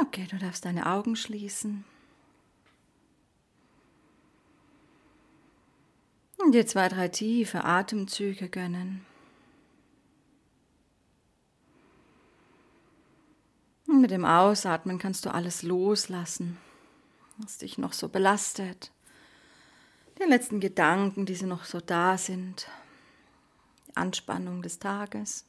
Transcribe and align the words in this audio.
Okay, 0.00 0.26
du 0.30 0.38
darfst 0.38 0.64
deine 0.64 0.86
Augen 0.86 1.16
schließen. 1.16 1.84
Und 6.38 6.52
dir 6.52 6.66
zwei, 6.66 6.88
drei 6.88 7.08
tiefe 7.08 7.64
Atemzüge 7.64 8.48
gönnen. 8.48 9.04
Und 13.88 14.00
mit 14.00 14.12
dem 14.12 14.24
Ausatmen 14.24 14.98
kannst 14.98 15.26
du 15.26 15.34
alles 15.34 15.62
loslassen, 15.62 16.58
was 17.38 17.58
dich 17.58 17.76
noch 17.76 17.92
so 17.92 18.08
belastet. 18.08 18.92
Die 20.20 20.28
letzten 20.28 20.60
Gedanken, 20.60 21.26
die 21.26 21.34
sie 21.34 21.46
noch 21.46 21.64
so 21.64 21.80
da 21.80 22.18
sind. 22.18 22.68
Die 23.88 23.96
Anspannung 23.96 24.62
des 24.62 24.78
Tages. 24.78 25.44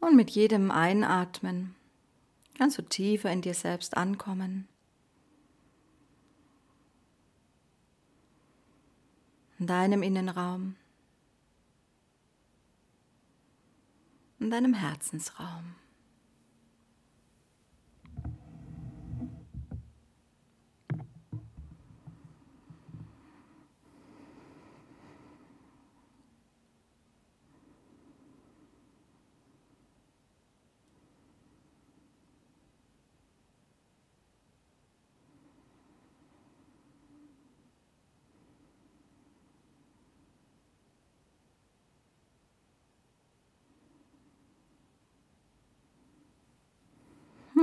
Und 0.00 0.16
mit 0.16 0.30
jedem 0.30 0.70
Einatmen 0.70 1.74
kannst 2.56 2.78
du 2.78 2.82
tiefer 2.82 3.30
in 3.30 3.42
dir 3.42 3.54
selbst 3.54 3.96
ankommen. 3.96 4.68
In 9.58 9.66
deinem 9.66 10.02
Innenraum. 10.02 10.76
In 14.38 14.50
deinem 14.50 14.74
Herzensraum. 14.74 15.74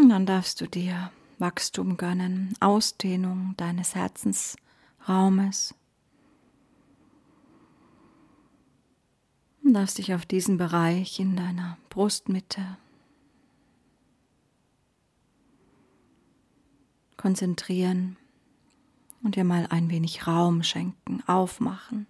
Dann 0.09 0.25
darfst 0.25 0.61
du 0.61 0.67
dir 0.67 1.11
Wachstum 1.39 1.97
gönnen, 1.97 2.53
Ausdehnung 2.59 3.53
deines 3.57 3.95
Herzensraumes. 3.95 5.75
Du 9.63 9.73
darfst 9.73 9.97
dich 9.97 10.13
auf 10.13 10.25
diesen 10.25 10.57
Bereich 10.57 11.19
in 11.19 11.35
deiner 11.35 11.77
Brustmitte 11.89 12.77
konzentrieren 17.17 18.17
und 19.23 19.35
dir 19.35 19.43
mal 19.43 19.65
ein 19.71 19.89
wenig 19.89 20.27
Raum 20.27 20.61
schenken, 20.61 21.23
aufmachen. 21.25 22.05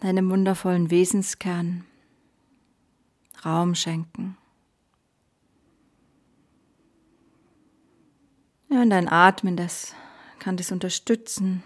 Deinem 0.00 0.28
wundervollen 0.28 0.90
Wesenskern 0.90 1.84
Raum 3.46 3.76
schenken. 3.76 4.36
Ja, 8.68 8.82
und 8.82 8.90
dein 8.90 9.08
Atmen, 9.08 9.56
das 9.56 9.94
kann 10.40 10.56
das 10.56 10.72
unterstützen. 10.72 11.62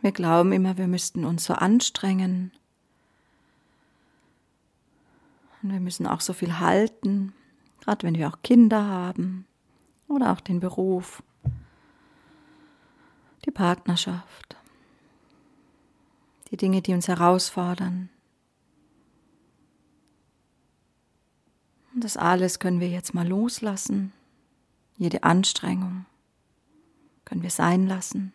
Wir 0.00 0.12
glauben 0.12 0.52
immer, 0.52 0.78
wir 0.78 0.86
müssten 0.86 1.26
uns 1.26 1.44
so 1.44 1.52
anstrengen. 1.52 2.52
Und 5.62 5.72
wir 5.72 5.80
müssen 5.80 6.06
auch 6.06 6.22
so 6.22 6.32
viel 6.32 6.58
halten 6.58 7.34
gerade 7.88 8.06
wenn 8.06 8.16
wir 8.16 8.28
auch 8.28 8.42
Kinder 8.42 8.84
haben 8.84 9.46
oder 10.08 10.32
auch 10.32 10.40
den 10.40 10.60
Beruf, 10.60 11.22
die 13.46 13.50
Partnerschaft, 13.50 14.58
die 16.50 16.58
Dinge, 16.58 16.82
die 16.82 16.92
uns 16.92 17.08
herausfordern. 17.08 18.10
Und 21.94 22.04
das 22.04 22.18
alles 22.18 22.58
können 22.58 22.78
wir 22.80 22.90
jetzt 22.90 23.14
mal 23.14 23.26
loslassen. 23.26 24.12
Jede 24.98 25.22
Anstrengung 25.22 26.04
können 27.24 27.42
wir 27.42 27.50
sein 27.50 27.86
lassen. 27.86 28.34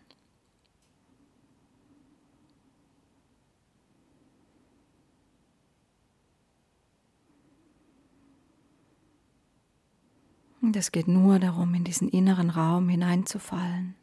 Und 10.63 10.77
es 10.77 10.93
geht 10.93 11.09
nur 11.09 11.39
darum, 11.39 11.73
in 11.73 11.83
diesen 11.83 12.07
inneren 12.07 12.49
Raum 12.49 12.87
hineinzufallen. 12.87 13.95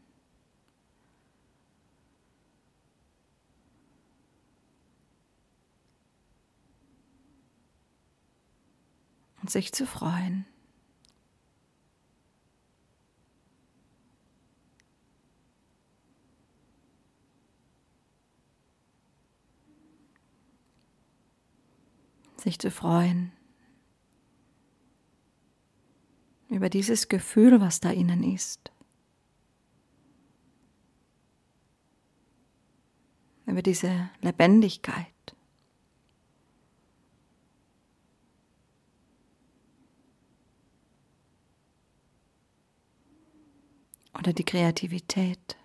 Und 9.40 9.50
sich 9.50 9.72
zu 9.72 9.86
freuen. 9.86 10.44
Sich 22.36 22.58
zu 22.58 22.70
freuen 22.70 23.32
über 26.60 26.68
dieses 26.68 27.08
Gefühl, 27.08 27.58
was 27.62 27.80
da 27.80 27.90
innen 27.90 28.22
ist. 28.22 28.70
Über 33.46 33.62
diese 33.62 34.10
Lebendigkeit. 34.20 35.06
Oder 44.18 44.34
die 44.34 44.44
Kreativität. 44.44 45.56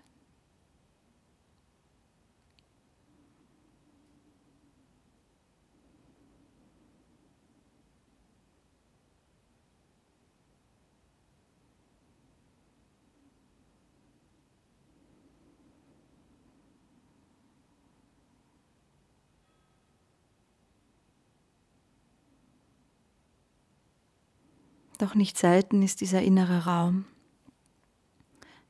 Doch 24.98 25.14
nicht 25.14 25.36
selten 25.36 25.82
ist 25.82 26.00
dieser 26.00 26.22
innere 26.22 26.64
Raum 26.64 27.04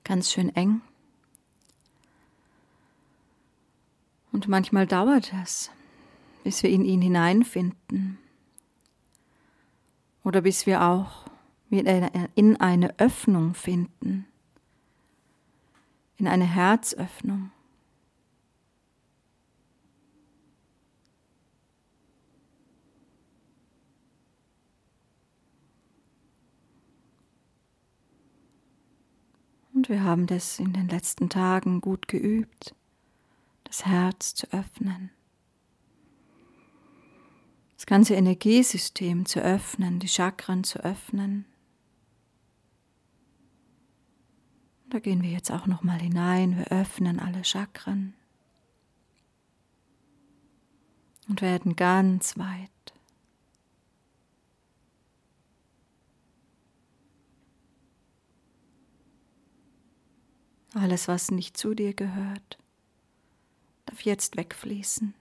ganz 0.06 0.32
schön 0.32 0.54
eng. 0.54 0.80
Und 4.32 4.48
manchmal 4.48 4.86
dauert 4.86 5.32
es, 5.42 5.70
bis 6.44 6.62
wir 6.62 6.70
in 6.70 6.84
ihn 6.84 7.02
hineinfinden. 7.02 8.18
Oder 10.22 10.42
bis 10.42 10.66
wir 10.66 10.82
auch 10.82 11.26
in 11.70 12.56
eine 12.60 12.98
Öffnung 12.98 13.54
finden, 13.54 14.26
in 16.18 16.28
eine 16.28 16.44
Herzöffnung. 16.44 17.50
Und 29.76 29.90
wir 29.90 30.02
haben 30.02 30.26
das 30.26 30.58
in 30.58 30.72
den 30.72 30.88
letzten 30.88 31.28
Tagen 31.28 31.82
gut 31.82 32.08
geübt, 32.08 32.74
das 33.64 33.84
Herz 33.84 34.34
zu 34.34 34.50
öffnen, 34.50 35.10
das 37.76 37.84
ganze 37.84 38.14
Energiesystem 38.14 39.26
zu 39.26 39.40
öffnen, 39.40 39.98
die 39.98 40.08
Chakren 40.08 40.64
zu 40.64 40.78
öffnen. 40.82 41.44
Da 44.88 44.98
gehen 44.98 45.22
wir 45.22 45.28
jetzt 45.28 45.50
auch 45.50 45.66
noch 45.66 45.82
mal 45.82 46.00
hinein, 46.00 46.56
wir 46.56 46.68
öffnen 46.68 47.20
alle 47.20 47.44
Chakren 47.44 48.14
und 51.28 51.42
werden 51.42 51.76
ganz 51.76 52.38
weit. 52.38 52.70
Alles, 60.76 61.08
was 61.08 61.30
nicht 61.30 61.56
zu 61.56 61.72
dir 61.72 61.94
gehört, 61.94 62.58
darf 63.86 64.02
jetzt 64.02 64.36
wegfließen. 64.36 65.14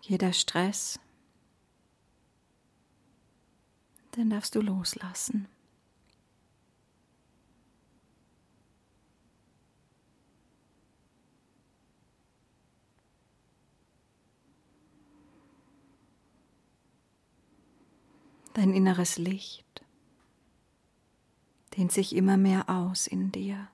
Jeder 0.00 0.32
Stress, 0.32 0.98
den 4.16 4.30
darfst 4.30 4.56
du 4.56 4.60
loslassen. 4.60 5.46
Dein 18.54 18.74
inneres 18.74 19.18
Licht 19.18 19.69
dehnt 21.80 21.92
sich 21.92 22.14
immer 22.14 22.36
mehr 22.36 22.68
aus 22.68 23.06
in 23.06 23.32
dir. 23.32 23.68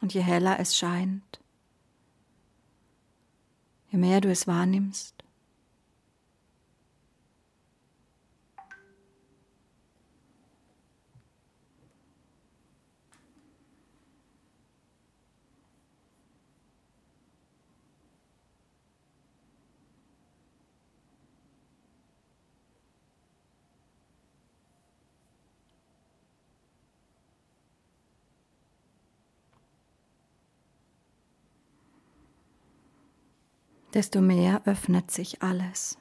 Und 0.00 0.12
je 0.14 0.20
heller 0.20 0.58
es 0.58 0.76
scheint, 0.76 1.40
je 3.90 3.98
mehr 3.98 4.20
du 4.20 4.32
es 4.32 4.48
wahrnimmst, 4.48 5.11
desto 33.94 34.20
mehr 34.20 34.62
öffnet 34.64 35.10
sich 35.10 35.42
alles. 35.42 35.98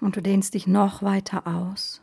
Und 0.00 0.16
du 0.16 0.22
dehnst 0.22 0.54
dich 0.54 0.66
noch 0.66 1.02
weiter 1.02 1.46
aus. 1.46 2.00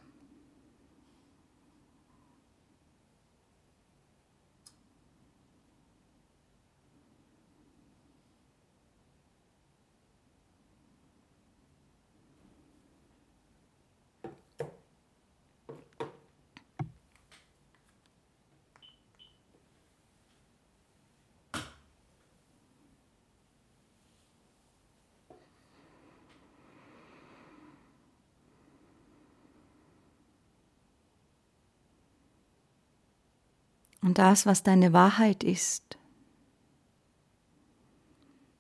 Und 34.07 34.19
das, 34.19 34.45
was 34.45 34.63
deine 34.63 34.93
Wahrheit 34.93 35.43
ist, 35.43 35.97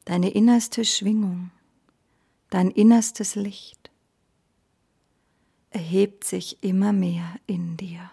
deine 0.03 0.31
innerste 0.31 0.83
Schwingung, 0.83 1.51
dein 2.49 2.69
innerstes 2.69 3.35
Licht, 3.35 3.89
erhebt 5.69 6.25
sich 6.25 6.61
immer 6.65 6.91
mehr 6.91 7.39
in 7.45 7.77
dir. 7.77 8.11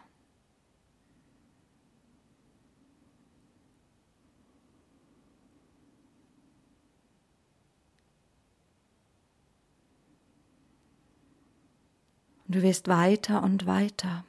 Du 12.47 12.63
wirst 12.63 12.87
weiter 12.87 13.43
und 13.43 13.67
weiter. 13.67 14.25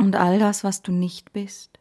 Und 0.00 0.16
all 0.16 0.38
das, 0.38 0.64
was 0.64 0.80
du 0.80 0.92
nicht 0.92 1.34
bist, 1.34 1.78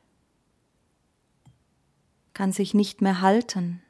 kann 2.34 2.52
sich 2.52 2.74
nicht 2.74 3.02
mehr 3.02 3.22
halten. 3.22 3.82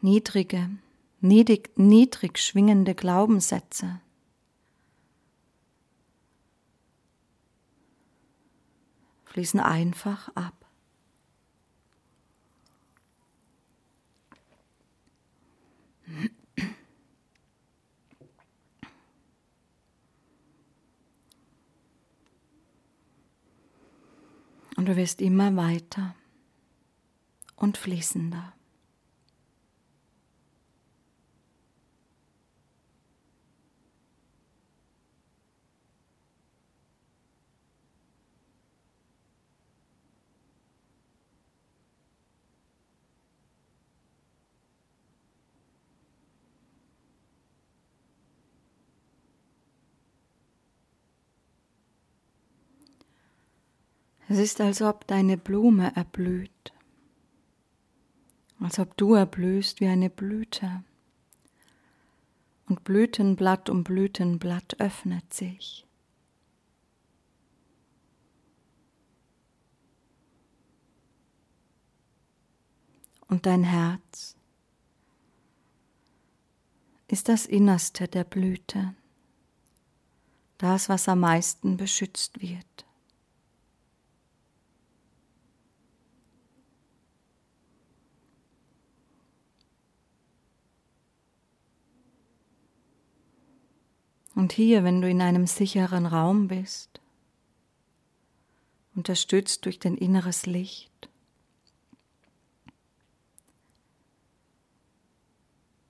Niedrige, 0.00 0.70
niedrig, 1.20 1.76
niedrig 1.76 2.38
schwingende 2.38 2.94
Glaubenssätze. 2.94 4.00
fließen 9.24 9.58
einfach 9.58 10.28
ab. 10.36 10.54
Und 24.80 24.86
du 24.86 24.96
wirst 24.96 25.20
immer 25.20 25.56
weiter 25.56 26.14
und 27.54 27.76
fließender. 27.76 28.54
Es 54.30 54.38
ist, 54.38 54.60
als 54.60 54.80
ob 54.80 55.08
deine 55.08 55.36
Blume 55.36 55.90
erblüht, 55.96 56.72
als 58.60 58.78
ob 58.78 58.96
du 58.96 59.14
erblühst 59.14 59.80
wie 59.80 59.88
eine 59.88 60.08
Blüte. 60.08 60.84
Und 62.68 62.84
Blütenblatt 62.84 63.68
um 63.68 63.82
Blütenblatt 63.82 64.78
öffnet 64.78 65.34
sich. 65.34 65.84
Und 73.26 73.46
dein 73.46 73.64
Herz 73.64 74.36
ist 77.08 77.28
das 77.28 77.46
Innerste 77.46 78.06
der 78.06 78.22
Blüte, 78.22 78.94
das, 80.58 80.88
was 80.88 81.08
am 81.08 81.18
meisten 81.18 81.76
beschützt 81.76 82.40
wird. 82.40 82.86
Und 94.40 94.52
hier, 94.54 94.84
wenn 94.84 95.02
du 95.02 95.08
in 95.10 95.20
einem 95.20 95.46
sicheren 95.46 96.06
Raum 96.06 96.48
bist, 96.48 97.02
unterstützt 98.94 99.66
durch 99.66 99.78
dein 99.78 99.98
inneres 99.98 100.46
Licht, 100.46 101.10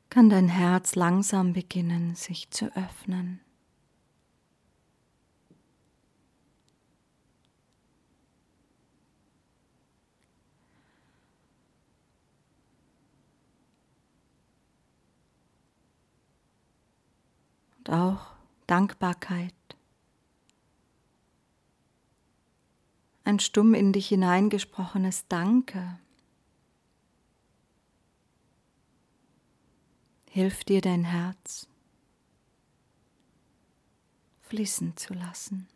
kann 0.08 0.30
dein 0.30 0.48
Herz 0.48 0.96
langsam 0.96 1.52
beginnen, 1.52 2.16
sich 2.16 2.50
zu 2.50 2.76
öffnen. 2.76 3.38
Und 17.78 17.90
auch 17.90 18.39
Dankbarkeit 18.70 19.52
ein 23.24 23.40
stumm 23.40 23.74
in 23.74 23.92
dich 23.92 24.06
hineingesprochenes 24.06 25.26
Danke 25.26 25.98
hilft 30.30 30.68
dir 30.68 30.80
dein 30.80 31.02
Herz 31.02 31.66
fließen 34.42 34.96
zu 34.96 35.14
lassen. 35.14 35.68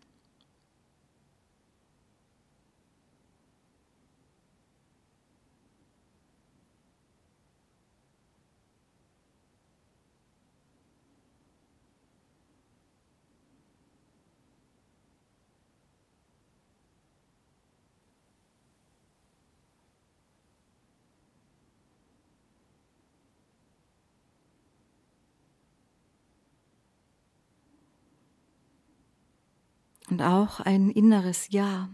Und 30.14 30.23
auch 30.23 30.61
ein 30.61 30.90
inneres 30.90 31.49
Ja 31.50 31.88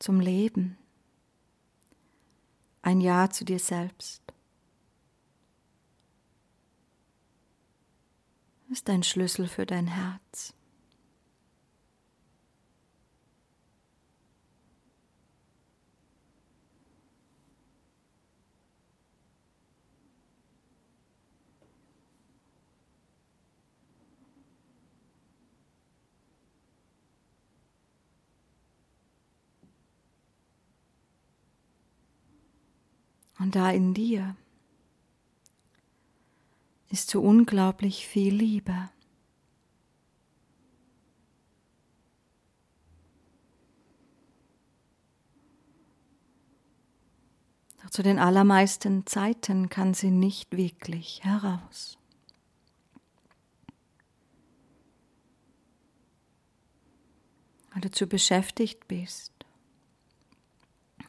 zum 0.00 0.18
Leben, 0.18 0.76
ein 2.82 3.00
Ja 3.00 3.30
zu 3.30 3.44
dir 3.44 3.60
selbst. 3.60 4.20
ist 8.68 8.90
ein 8.90 9.04
Schlüssel 9.04 9.46
für 9.46 9.64
dein 9.64 9.86
Herz. 9.86 10.54
Und 33.38 33.54
da 33.54 33.70
in 33.70 33.94
dir 33.94 34.36
ist 36.90 37.10
so 37.10 37.20
unglaublich 37.20 38.06
viel 38.06 38.34
Liebe. 38.34 38.90
Doch 47.82 47.90
zu 47.90 48.02
den 48.02 48.18
allermeisten 48.18 49.06
Zeiten 49.06 49.68
kann 49.68 49.94
sie 49.94 50.10
nicht 50.10 50.56
wirklich 50.56 51.22
heraus. 51.22 51.96
Weil 57.72 57.82
du 57.82 57.90
zu 57.90 58.06
beschäftigt 58.06 58.88
bist, 58.88 59.32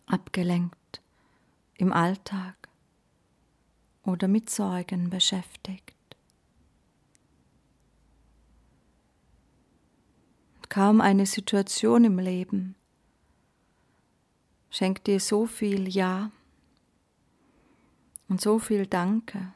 abgelenkt 0.05 0.78
im 1.79 1.93
Alltag 1.93 2.55
oder 4.03 4.27
mit 4.27 4.49
Sorgen 4.49 5.09
beschäftigt. 5.09 5.95
Kaum 10.67 11.01
eine 11.01 11.25
Situation 11.25 12.03
im 12.03 12.19
Leben 12.19 12.75
schenkt 14.69 15.07
dir 15.07 15.19
so 15.19 15.47
viel 15.47 15.87
Ja 15.87 16.31
und 18.27 18.41
so 18.41 18.59
viel 18.59 18.85
Danke, 18.85 19.53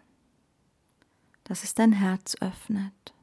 dass 1.44 1.64
es 1.64 1.76
dein 1.76 1.92
Herz 1.92 2.36
öffnet. 2.40 3.14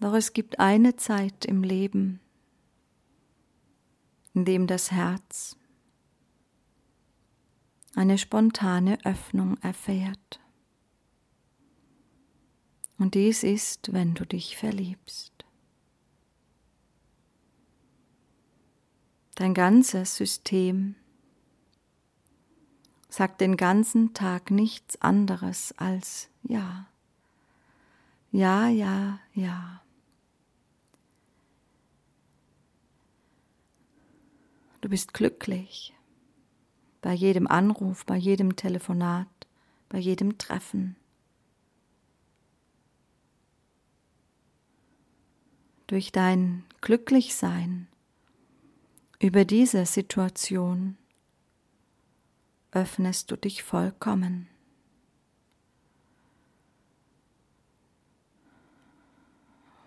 Doch 0.00 0.14
es 0.14 0.32
gibt 0.32 0.58
eine 0.58 0.96
Zeit 0.96 1.44
im 1.44 1.62
Leben, 1.62 2.20
in 4.34 4.44
dem 4.44 4.66
das 4.66 4.90
Herz 4.90 5.56
eine 7.94 8.18
spontane 8.18 8.98
Öffnung 9.04 9.56
erfährt. 9.58 10.40
Und 12.98 13.14
dies 13.14 13.42
ist, 13.42 13.92
wenn 13.92 14.14
du 14.14 14.24
dich 14.24 14.56
verliebst. 14.56 15.32
Dein 19.34 19.54
ganzes 19.54 20.16
System 20.16 20.96
sagt 23.08 23.40
den 23.40 23.56
ganzen 23.56 24.12
Tag 24.12 24.50
nichts 24.50 25.00
anderes 25.00 25.74
als 25.78 26.28
Ja. 26.42 26.86
Ja, 28.32 28.68
ja, 28.68 29.18
ja. 29.34 29.82
Du 34.80 34.88
bist 34.88 35.12
glücklich 35.12 35.94
bei 37.02 37.12
jedem 37.12 37.46
Anruf, 37.46 38.06
bei 38.06 38.16
jedem 38.16 38.56
Telefonat, 38.56 39.28
bei 39.88 39.98
jedem 39.98 40.38
Treffen. 40.38 40.96
Durch 45.86 46.12
dein 46.12 46.64
Glücklichsein 46.80 47.88
über 49.18 49.44
diese 49.44 49.84
Situation 49.84 50.96
öffnest 52.70 53.30
du 53.30 53.36
dich 53.36 53.62
vollkommen. 53.62 54.48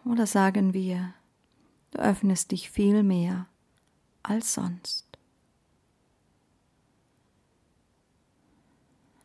Oder 0.05 0.27
sagen 0.27 0.73
wir, 0.73 1.13
du 1.91 1.99
öffnest 1.99 2.51
dich 2.51 2.69
viel 2.69 3.01
mehr 3.03 3.47
als 4.23 4.53
sonst. 4.53 5.05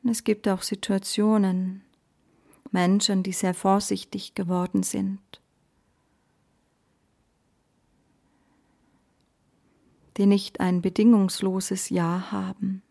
Und 0.03 0.11
es 0.11 0.25
gibt 0.25 0.49
auch 0.49 0.63
Situationen, 0.63 1.83
Menschen, 2.71 3.23
die 3.23 3.33
sehr 3.33 3.55
vorsichtig 3.55 4.35
geworden 4.35 4.83
sind, 4.83 5.21
die 10.17 10.27
nicht 10.27 10.61
ein 10.61 10.83
bedingungsloses 10.83 11.89
Ja 11.89 12.31
haben 12.31 12.83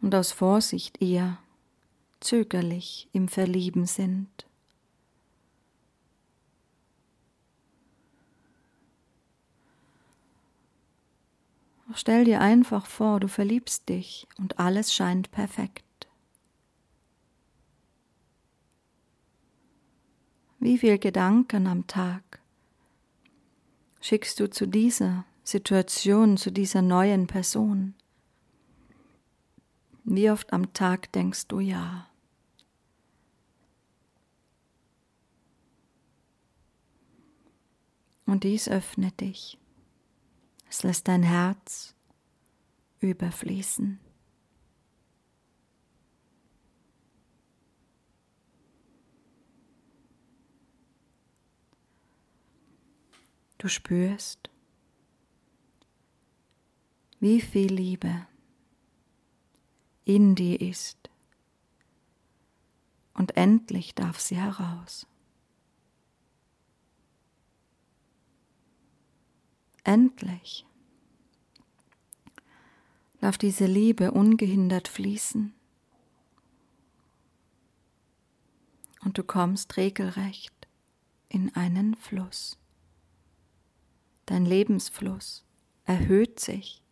und 0.00 0.14
aus 0.14 0.32
Vorsicht 0.32 1.00
eher 1.00 1.38
zögerlich 2.20 3.08
im 3.12 3.28
Verlieben 3.28 3.86
sind. 3.86 4.46
Stell 11.96 12.24
dir 12.24 12.40
einfach 12.40 12.86
vor, 12.86 13.20
du 13.20 13.28
verliebst 13.28 13.88
dich 13.88 14.26
und 14.38 14.58
alles 14.58 14.94
scheint 14.94 15.30
perfekt. 15.30 15.84
Wie 20.58 20.78
viele 20.78 20.98
Gedanken 20.98 21.66
am 21.66 21.88
Tag 21.88 22.40
schickst 24.00 24.38
du 24.38 24.48
zu 24.48 24.66
dieser 24.66 25.24
Situation, 25.42 26.36
zu 26.36 26.52
dieser 26.52 26.82
neuen 26.82 27.26
Person? 27.26 27.94
Wie 30.04 30.30
oft 30.30 30.52
am 30.52 30.72
Tag 30.72 31.10
denkst 31.12 31.48
du 31.48 31.58
ja? 31.58 32.08
Und 38.26 38.44
dies 38.44 38.68
öffnet 38.68 39.20
dich. 39.20 39.58
Es 40.72 40.84
lässt 40.84 41.06
dein 41.06 41.22
Herz 41.22 41.94
überfließen. 43.00 44.00
Du 53.58 53.68
spürst, 53.68 54.48
wie 57.20 57.42
viel 57.42 57.70
Liebe 57.70 58.26
in 60.06 60.34
dir 60.34 60.58
ist. 60.58 61.10
Und 63.12 63.36
endlich 63.36 63.94
darf 63.94 64.18
sie 64.18 64.38
heraus. 64.38 65.06
Endlich 69.84 70.66
darf 73.20 73.38
diese 73.38 73.66
Liebe 73.66 74.12
ungehindert 74.12 74.88
fließen. 74.88 75.54
Und 79.04 79.18
du 79.18 79.24
kommst 79.24 79.76
regelrecht 79.76 80.54
in 81.28 81.54
einen 81.54 81.96
Fluss. 81.96 82.58
Dein 84.26 84.46
Lebensfluss 84.46 85.44
erhöht 85.84 86.38
sich. 86.38 86.82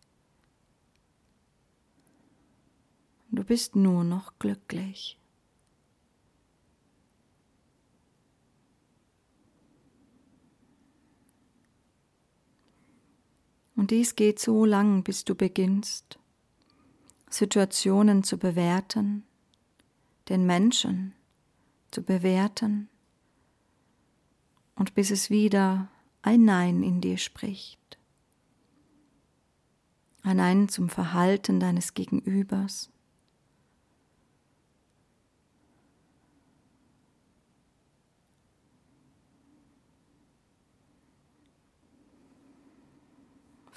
Du 3.29 3.45
bist 3.45 3.77
nur 3.77 4.03
noch 4.03 4.37
glücklich. 4.39 5.20
Und 13.81 13.89
dies 13.89 14.15
geht 14.15 14.37
so 14.37 14.63
lang, 14.63 15.01
bis 15.01 15.25
du 15.25 15.33
beginnst, 15.33 16.19
Situationen 17.31 18.23
zu 18.23 18.37
bewerten, 18.37 19.23
den 20.29 20.45
Menschen 20.45 21.15
zu 21.89 22.03
bewerten 22.03 22.89
und 24.75 24.93
bis 24.93 25.09
es 25.09 25.31
wieder 25.31 25.87
ein 26.21 26.43
Nein 26.43 26.83
in 26.83 27.01
dir 27.01 27.17
spricht. 27.17 27.97
Ein 30.21 30.37
Nein 30.37 30.69
zum 30.69 30.87
Verhalten 30.87 31.59
deines 31.59 31.95
Gegenübers. 31.95 32.91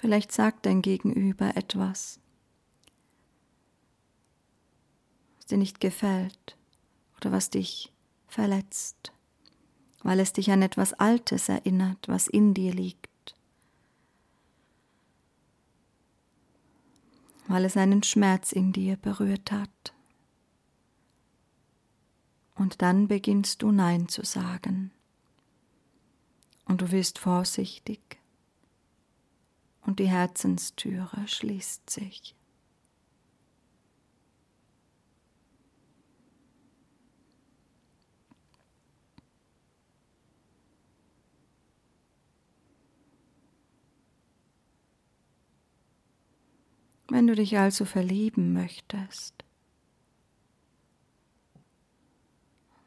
Vielleicht 0.04 0.32
sagt 0.32 0.66
dein 0.66 0.82
Gegenüber 0.82 1.56
etwas, 1.56 2.20
was 5.36 5.46
dir 5.46 5.56
nicht 5.56 5.80
gefällt 5.80 6.58
oder 7.16 7.32
was 7.32 7.48
dich 7.48 7.90
verletzt, 8.26 9.14
weil 10.02 10.20
es 10.20 10.34
dich 10.34 10.50
an 10.50 10.60
etwas 10.60 10.92
Altes 10.92 11.48
erinnert, 11.48 12.06
was 12.06 12.26
in 12.26 12.52
dir 12.52 12.74
liegt, 12.74 13.34
weil 17.48 17.64
es 17.64 17.74
einen 17.78 18.02
Schmerz 18.02 18.52
in 18.52 18.74
dir 18.74 18.96
berührt 18.96 19.50
hat. 19.52 19.94
Und 22.56 22.82
dann 22.82 23.08
beginnst 23.08 23.62
du 23.62 23.72
Nein 23.72 24.08
zu 24.08 24.22
sagen. 24.22 24.90
Und 26.66 26.82
du 26.82 26.90
wirst 26.90 27.18
vorsichtig 27.18 28.18
und 29.86 29.98
die 29.98 30.08
Herzenstüre 30.08 31.26
schließt 31.26 31.88
sich. 31.88 32.34
Wenn 47.08 47.28
du 47.28 47.36
dich 47.36 47.56
also 47.58 47.84
verlieben 47.84 48.52
möchtest, 48.52 49.44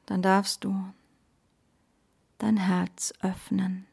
dann 0.06 0.22
darfst 0.22 0.66
du 0.66 0.94
dein 2.38 2.58
Herz 2.58 3.14
öffnen. 3.22 3.87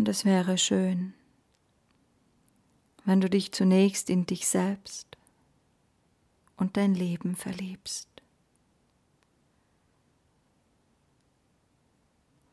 Und 0.00 0.08
es 0.08 0.24
wäre 0.24 0.56
schön, 0.56 1.12
wenn 3.04 3.20
du 3.20 3.28
dich 3.28 3.52
zunächst 3.52 4.08
in 4.08 4.24
dich 4.24 4.48
selbst 4.48 5.18
und 6.56 6.78
dein 6.78 6.94
Leben 6.94 7.36
verliebst. 7.36 8.08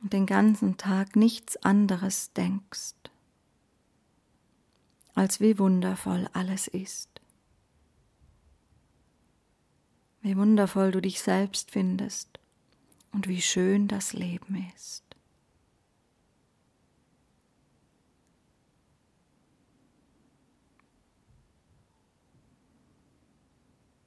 Und 0.02 0.12
den 0.12 0.26
ganzen 0.26 0.76
Tag 0.76 1.16
nichts 1.16 1.56
anderes 1.64 2.34
denkst, 2.34 2.96
als 5.16 5.40
wie 5.40 5.58
wundervoll 5.58 6.28
alles 6.34 6.68
ist. 6.68 7.22
Wie 10.20 10.36
wundervoll 10.36 10.92
du 10.92 11.00
dich 11.00 11.22
selbst 11.22 11.72
findest 11.72 12.42
und 13.14 13.30
wie 13.30 13.42
schön 13.42 13.88
das 13.88 14.12
Leben 14.12 14.70
ist. 14.76 15.07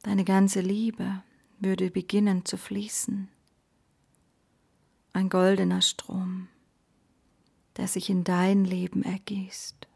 Deine 0.02 0.24
ganze 0.24 0.60
Liebe 0.62 1.22
würde 1.58 1.90
beginnen 1.90 2.46
zu 2.46 2.56
fließen. 2.56 3.28
Ein 5.12 5.28
goldener 5.28 5.82
Strom, 5.82 6.48
der 7.76 7.86
sich 7.86 8.08
in 8.08 8.24
dein 8.24 8.64
Leben 8.64 9.02
ergießt. 9.02 9.86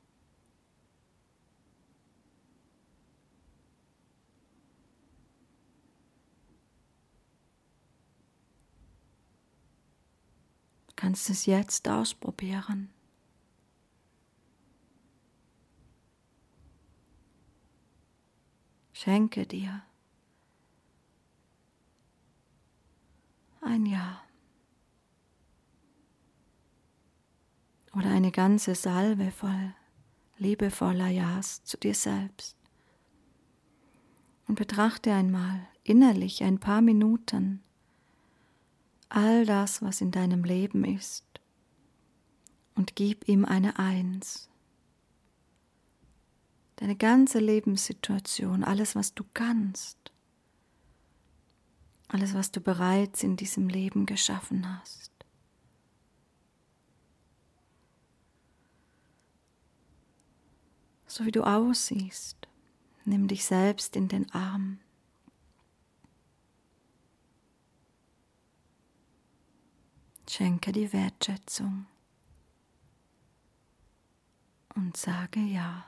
Du 10.89 10.93
kannst 10.97 11.31
es 11.31 11.47
jetzt 11.47 11.89
ausprobieren. 11.89 12.91
Schenke 18.93 19.47
dir 19.47 19.83
ein 23.65 23.87
Jahr. 23.87 24.23
Oder 27.93 28.11
eine 28.11 28.33
ganze 28.33 28.75
Salve 28.75 29.31
voll 29.31 29.75
liebevoller 30.39 31.09
Ja's 31.09 31.63
zu 31.65 31.77
dir 31.77 31.95
selbst. 31.95 32.57
Und 34.47 34.57
betrachte 34.57 35.13
einmal 35.13 35.67
innerlich 35.85 36.43
ein 36.43 36.59
paar 36.59 36.81
Minuten 36.81 37.63
all 39.09 39.47
das, 39.47 39.81
was 39.81 40.01
in 40.01 40.11
deinem 40.11 40.45
Leben 40.45 40.85
ist, 40.85 41.25
und 42.75 42.97
gib 42.97 43.29
ihm 43.29 43.45
eine 43.45 43.79
Eins. 43.79 44.51
Deine 46.77 46.97
ganze 46.97 47.39
Lebenssituation, 47.39 48.65
alles, 48.65 48.97
was 48.97 49.15
du 49.15 49.25
kannst, 49.33 50.13
alles, 52.15 52.33
was 52.33 52.53
du 52.53 52.61
bereits 52.61 53.25
in 53.25 53.37
diesem 53.37 53.69
Leben 53.69 54.07
geschaffen 54.07 54.79
hast. 54.79 55.11
So 61.09 61.25
wie 61.27 61.33
du 61.33 61.43
aussiehst, 61.43 62.37
nimm 63.05 63.27
dich 63.27 63.45
selbst 63.45 63.97
in 63.97 64.07
den 64.07 64.31
Arm. 64.31 64.79
Schenke 70.31 70.71
die 70.71 70.93
Wertschätzung 70.93 71.87
und 74.77 74.97
sage 74.97 75.41
Ja. 75.41 75.85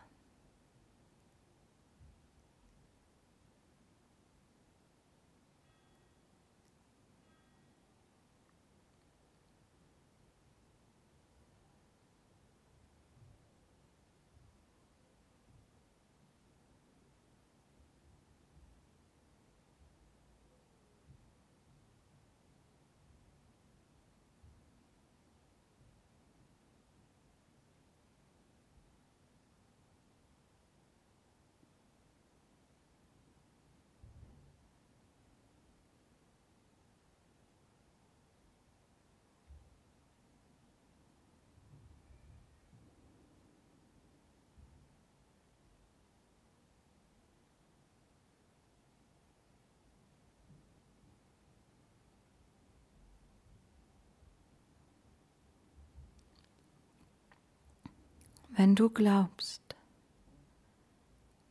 Wenn 58.56 58.74
du 58.74 58.88
glaubst, 58.88 59.76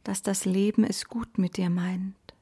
dass 0.04 0.24
das 0.24 0.46
Leben 0.46 0.84
es 0.84 1.06
gut 1.06 1.38
mit 1.38 1.56
dir 1.56 1.70
meint 1.70 2.34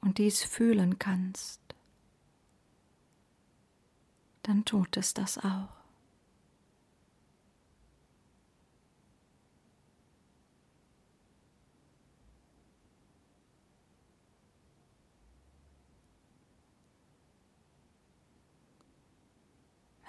und 0.00 0.18
dies 0.18 0.42
fühlen 0.42 0.98
kannst, 0.98 1.60
dann 4.42 4.64
tut 4.64 4.96
es 4.96 5.14
das 5.14 5.38
auch. 5.38 5.68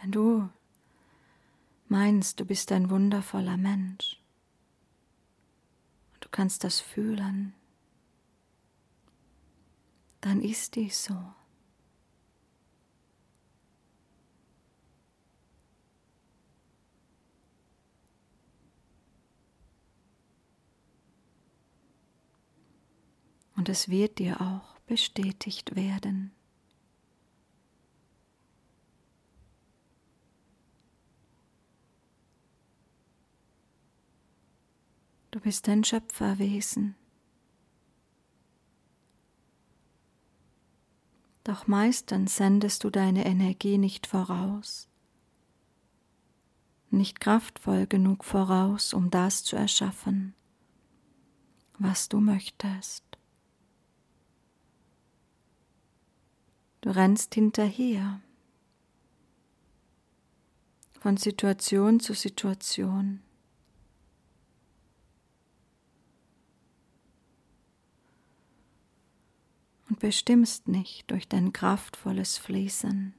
Wenn 0.02 0.12
du 0.12 0.50
meinst, 1.92 2.40
du 2.40 2.46
bist 2.46 2.72
ein 2.72 2.90
wundervoller 2.90 3.58
Mensch 3.58 4.18
und 6.14 6.24
du 6.24 6.30
kannst 6.30 6.64
das 6.64 6.80
fühlen, 6.80 7.54
dann 10.22 10.42
ist 10.42 10.76
dies 10.76 11.04
so. 11.04 11.18
Und 23.58 23.68
es 23.68 23.90
wird 23.90 24.18
dir 24.18 24.40
auch 24.40 24.80
bestätigt 24.88 25.76
werden. 25.76 26.32
Du 35.32 35.40
bist 35.40 35.70
ein 35.70 35.86
Schöpferwesen. 35.86 36.96
Doch 41.46 41.68
meistens 41.68 42.36
sendest 42.36 42.84
du 42.84 42.90
deine 42.90 43.26
Energie 43.26 43.78
nicht 43.78 44.08
voraus, 44.08 44.90
nicht 46.90 47.20
kraftvoll 47.22 47.88
genug 47.88 48.26
voraus, 48.26 48.94
um 48.94 49.10
das 49.10 49.44
zu 49.44 49.56
erschaffen, 49.56 50.36
was 51.80 52.10
du 52.10 52.20
möchtest. 52.20 53.06
Du 56.82 56.90
rennst 56.90 57.34
hinterher, 57.34 58.20
von 61.00 61.18
Situation 61.18 62.00
zu 62.00 62.14
Situation. 62.14 63.22
Bestimmst 70.02 70.68
nicht 70.68 71.12
durch 71.12 71.28
dein 71.28 71.54
kraftvolles 71.54 72.40
Fließen, 72.40 73.14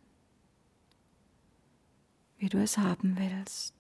wie 2.39 2.49
du 2.49 2.61
es 2.61 2.77
haben 2.77 3.17
willst. 3.17 3.77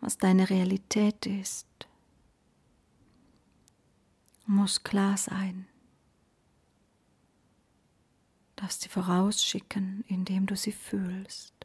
Was 0.00 0.16
deine 0.16 0.48
Realität 0.48 1.26
ist, 1.26 1.66
muss 4.46 4.84
klar 4.84 5.16
sein. 5.16 5.66
Darfst 8.54 8.82
sie 8.82 8.88
vorausschicken, 8.88 10.04
indem 10.06 10.46
du 10.46 10.54
sie 10.54 10.70
fühlst. 10.70 11.55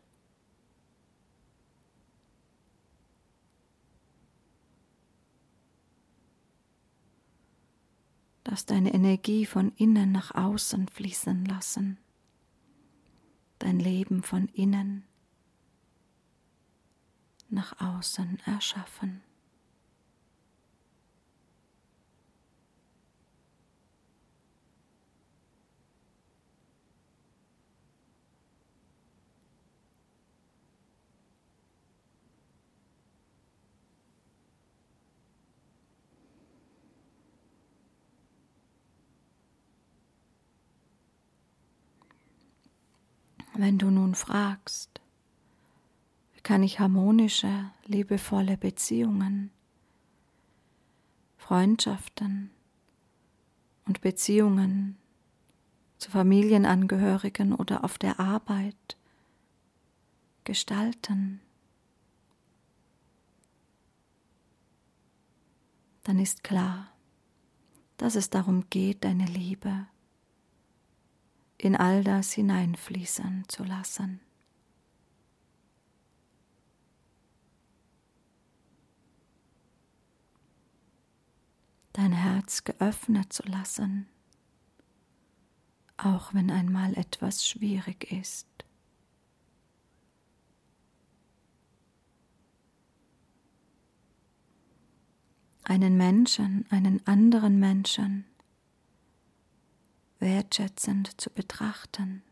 Darfst 8.43 8.71
deine 8.71 8.93
Energie 8.93 9.45
von 9.45 9.71
innen 9.75 10.11
nach 10.11 10.33
außen 10.33 10.87
fließen 10.87 11.45
lassen, 11.45 11.97
dein 13.59 13.79
Leben 13.79 14.23
von 14.23 14.47
innen 14.49 15.05
nach 17.49 17.79
außen 17.79 18.39
erschaffen. 18.45 19.21
Wenn 43.53 43.77
du 43.77 43.91
nun 43.91 44.15
fragst, 44.15 45.01
wie 46.33 46.41
kann 46.41 46.63
ich 46.63 46.79
harmonische, 46.79 47.71
liebevolle 47.85 48.57
Beziehungen, 48.57 49.51
Freundschaften 51.37 52.51
und 53.85 54.01
Beziehungen 54.01 54.97
zu 55.97 56.09
Familienangehörigen 56.09 57.53
oder 57.53 57.83
auf 57.83 57.97
der 57.97 58.19
Arbeit 58.19 58.97
gestalten, 60.43 61.41
dann 66.03 66.19
ist 66.19 66.43
klar, 66.43 66.91
dass 67.97 68.15
es 68.15 68.29
darum 68.29 68.69
geht, 68.69 69.03
deine 69.03 69.25
Liebe 69.25 69.85
in 71.61 71.75
all 71.75 72.03
das 72.03 72.31
hineinfließen 72.31 73.45
zu 73.47 73.63
lassen. 73.63 74.19
Dein 81.93 82.13
Herz 82.13 82.63
geöffnet 82.63 83.31
zu 83.31 83.43
lassen, 83.43 84.07
auch 85.97 86.33
wenn 86.33 86.49
einmal 86.49 86.97
etwas 86.97 87.47
schwierig 87.47 88.11
ist. 88.11 88.47
Einen 95.63 95.95
Menschen, 95.95 96.65
einen 96.71 97.05
anderen 97.05 97.59
Menschen 97.59 98.25
wertschätzend 100.21 101.19
zu 101.19 101.29
betrachten. 101.29 102.23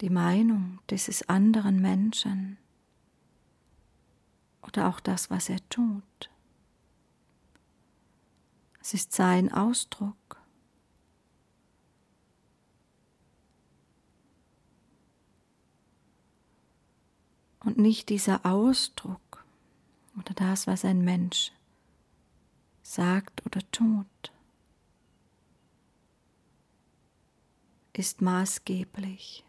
Die 0.00 0.08
Meinung 0.08 0.78
dieses 0.88 1.28
anderen 1.28 1.80
Menschen 1.80 2.56
oder 4.62 4.88
auch 4.88 5.00
das, 5.00 5.28
was 5.28 5.50
er 5.50 5.58
tut. 5.68 6.30
Es 8.80 8.94
ist 8.94 9.12
sein 9.12 9.52
Ausdruck. 9.52 10.16
Und 17.62 17.76
nicht 17.76 18.08
dieser 18.08 18.46
Ausdruck 18.46 19.44
oder 20.18 20.32
das, 20.32 20.66
was 20.66 20.84
ein 20.86 21.02
Mensch 21.02 21.52
sagt 22.90 23.46
oder 23.46 23.60
tut, 23.70 24.32
ist 27.92 28.20
maßgeblich, 28.20 29.44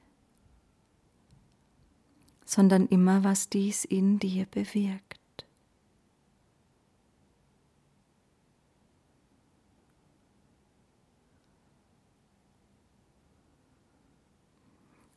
sondern 2.45 2.86
immer, 2.88 3.23
was 3.23 3.49
dies 3.49 3.84
in 3.84 4.19
dir 4.19 4.45
bewirkt. 4.45 5.19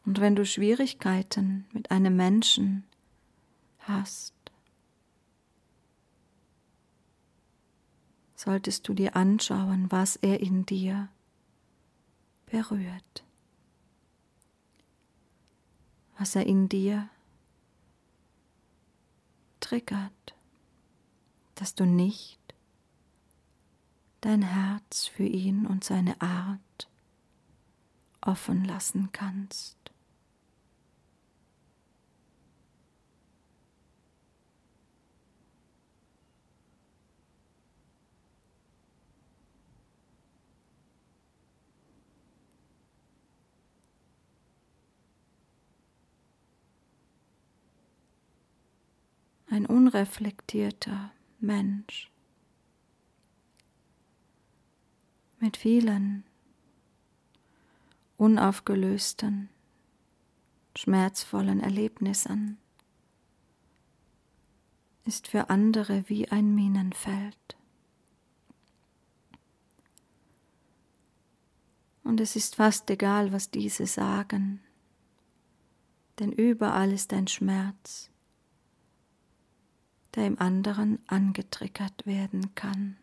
Und 0.07 0.21
wenn 0.21 0.35
du 0.37 0.47
Schwierigkeiten 0.47 1.67
mit 1.73 1.91
einem 1.91 2.17
Menschen 2.17 2.85
hast, 3.81 4.34
solltest 8.45 8.87
du 8.87 8.93
dir 8.93 9.17
anschauen, 9.17 9.91
was 9.91 10.17
er 10.17 10.41
in 10.41 10.67
dir 10.67 11.09
berührt, 12.45 13.25
was 16.19 16.37
er 16.37 16.45
in 16.45 16.69
dir 16.69 17.09
triggert, 19.61 20.35
dass 21.55 21.75
du 21.75 21.87
nicht 21.87 22.39
dein 24.21 24.43
Herz 24.43 25.07
für 25.07 25.25
ihn 25.25 25.67
und 25.67 25.83
seine 25.83 26.21
Art 26.21 26.91
offen 28.21 28.65
lassen 28.65 29.11
kannst. 29.13 29.84
Ein 49.55 49.67
unreflektierter 49.67 51.13
Mensch 51.39 52.11
mit 55.39 55.57
vielen 55.57 56.25
unaufgelösten, 58.17 59.49
schmerzvollen 60.77 61.61
Erlebnissen 61.61 62.59
ist 65.05 65.29
für 65.29 65.51
andere 65.51 66.09
wie 66.09 66.29
ein 66.31 66.53
Minenfeld. 66.57 67.57
Und 72.03 72.21
es 72.21 72.35
ist 72.35 72.57
fast 72.57 72.91
egal, 72.91 73.33
was 73.33 73.53
diese 73.53 73.87
sagen, 73.87 74.65
denn 76.19 76.33
überall 76.33 76.91
ist 76.91 77.13
ein 77.13 77.29
Schmerz, 77.29 78.11
der 80.15 80.27
im 80.27 80.39
anderen 80.39 80.99
angetriggert 81.07 82.07
werden 82.07 82.55
kann. 82.55 82.97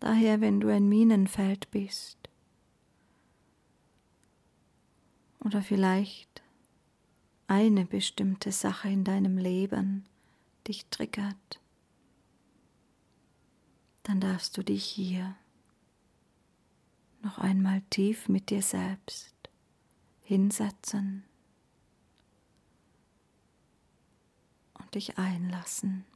Daher, 0.00 0.40
wenn 0.40 0.60
du 0.60 0.68
ein 0.68 0.88
Minenfeld 0.88 1.70
bist, 1.70 2.22
oder 5.44 5.62
vielleicht 5.62 6.42
eine 7.46 7.84
bestimmte 7.84 8.52
Sache 8.52 8.88
in 8.88 9.04
deinem 9.04 9.38
Leben 9.38 10.06
dich 10.66 10.86
triggert, 10.86 11.60
dann 14.04 14.20
darfst 14.20 14.56
du 14.56 14.62
dich 14.62 14.84
hier 14.84 15.36
noch 17.22 17.38
einmal 17.38 17.82
tief 17.90 18.28
mit 18.28 18.50
dir 18.50 18.62
selbst 18.62 19.31
hinsetzen 20.32 21.24
und 24.72 24.94
dich 24.94 25.18
einlassen 25.18 26.06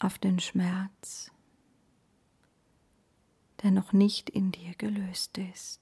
auf 0.00 0.18
den 0.18 0.38
Schmerz, 0.38 1.30
der 3.62 3.70
noch 3.70 3.94
nicht 3.94 4.28
in 4.28 4.52
dir 4.52 4.74
gelöst 4.74 5.38
ist. 5.38 5.80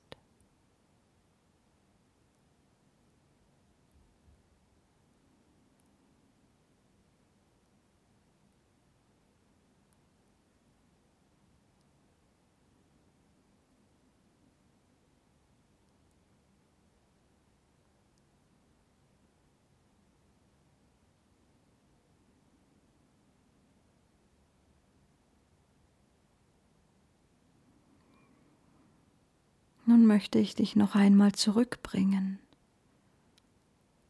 Nun 29.85 30.07
möchte 30.07 30.39
ich 30.39 30.55
dich 30.55 30.77
noch 30.77 30.95
einmal 30.95 31.33
zurückbringen 31.33 32.39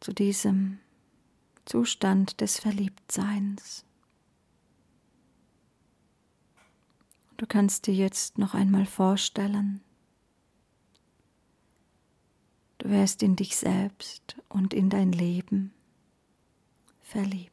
zu 0.00 0.12
diesem 0.12 0.78
Zustand 1.64 2.40
des 2.40 2.58
Verliebtseins. 2.58 3.84
Du 7.36 7.46
kannst 7.46 7.86
dir 7.86 7.94
jetzt 7.94 8.38
noch 8.38 8.54
einmal 8.54 8.84
vorstellen, 8.84 9.80
du 12.78 12.90
wärst 12.90 13.22
in 13.22 13.36
dich 13.36 13.56
selbst 13.56 14.36
und 14.48 14.74
in 14.74 14.90
dein 14.90 15.12
Leben 15.12 15.72
verliebt. 17.00 17.51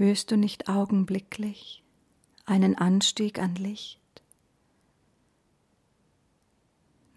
Spürst 0.00 0.30
du 0.30 0.38
nicht 0.38 0.66
augenblicklich 0.70 1.84
einen 2.46 2.74
Anstieg 2.74 3.38
an 3.38 3.54
Licht? 3.56 4.00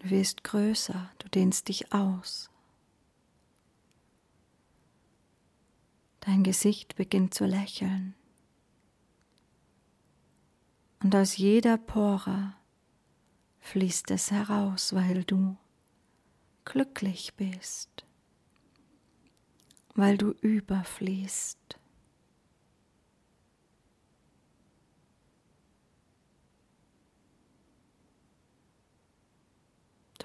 Du 0.00 0.10
wirst 0.10 0.44
größer, 0.44 1.10
du 1.16 1.30
dehnst 1.30 1.68
dich 1.68 1.94
aus. 1.94 2.50
Dein 6.20 6.42
Gesicht 6.42 6.96
beginnt 6.96 7.32
zu 7.32 7.46
lächeln. 7.46 8.14
Und 11.02 11.16
aus 11.16 11.38
jeder 11.38 11.78
Pore 11.78 12.52
fließt 13.60 14.10
es 14.10 14.30
heraus, 14.30 14.92
weil 14.92 15.24
du 15.24 15.56
glücklich 16.66 17.32
bist, 17.32 18.04
weil 19.94 20.18
du 20.18 20.32
überfließt. 20.32 21.78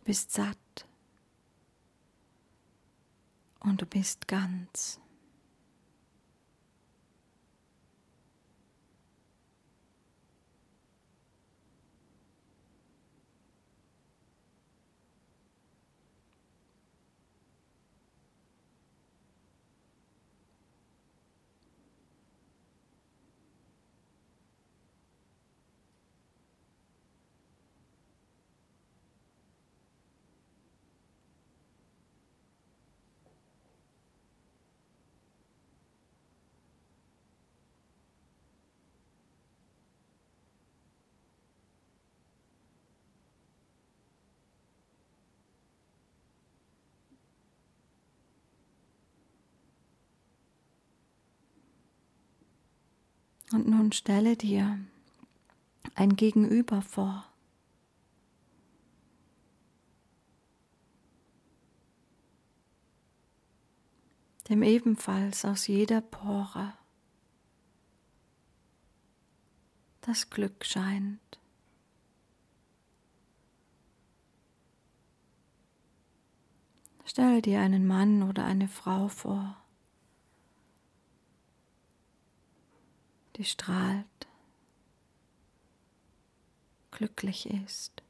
Bist 0.10 0.32
satt 0.32 0.88
und 3.60 3.80
du 3.80 3.86
bist 3.86 4.28
ganz. 4.28 5.00
Und 53.52 53.68
nun 53.68 53.92
stelle 53.92 54.38
dir 54.38 54.80
ein 55.96 56.16
Gegenüber 56.16 56.82
vor. 56.82 57.30
dem 64.50 64.64
ebenfalls 64.64 65.46
aus 65.46 65.68
jeder 65.68 66.02
Pore 66.02 66.74
das 70.02 70.30
Glück 70.32 70.66
scheint. 70.66 71.20
Stelle 77.06 77.42
dir 77.42 77.62
einen 77.62 77.86
Mann 77.86 78.24
oder 78.24 78.44
eine 78.46 78.68
Frau 78.68 79.08
vor, 79.08 79.59
die 83.40 83.46
strahlt, 83.46 84.06
glücklich 86.92 87.50
ist. 87.50 88.04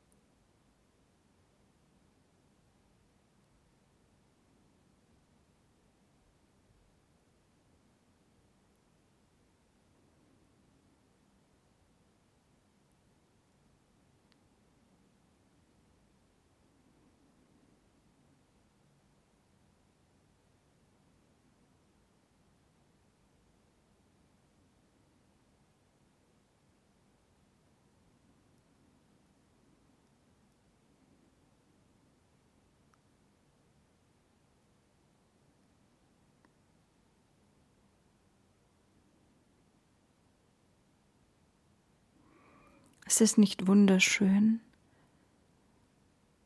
Ist 43.10 43.22
es 43.22 43.38
nicht 43.40 43.66
wunderschön, 43.66 44.62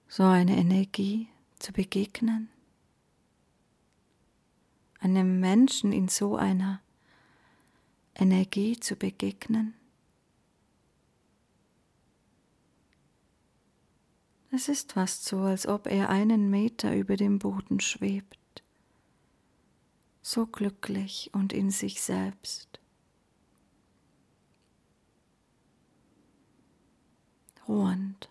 so 0.08 0.23
eine 0.23 0.56
Energie 0.56 1.28
zu 1.60 1.73
begegnen? 1.73 2.47
Einem 5.02 5.41
Menschen 5.41 5.91
in 5.91 6.08
so 6.08 6.38
einer 6.38 6.80
Energie 8.15 8.80
zu 8.80 8.95
begegnen? 8.95 9.73
Es 14.49 14.69
ist 14.69 14.93
fast 14.93 15.26
so, 15.26 15.41
als 15.41 15.67
ob 15.67 15.86
er 15.86 16.08
einen 16.08 16.49
Meter 16.49 16.95
über 16.95 17.17
dem 17.17 17.39
Boden 17.39 17.82
schwebt, 17.82 18.63
so 20.21 20.45
glücklich 20.45 21.30
und 21.34 21.52
in 21.52 21.71
sich 21.71 22.02
selbst. 22.02 22.80
Ruhend. 27.67 28.30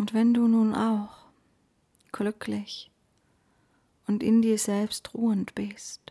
Und 0.00 0.14
wenn 0.14 0.32
du 0.32 0.48
nun 0.48 0.74
auch 0.74 1.26
glücklich 2.10 2.90
und 4.06 4.22
in 4.22 4.40
dir 4.40 4.56
selbst 4.56 5.12
ruhend 5.12 5.54
bist, 5.54 6.09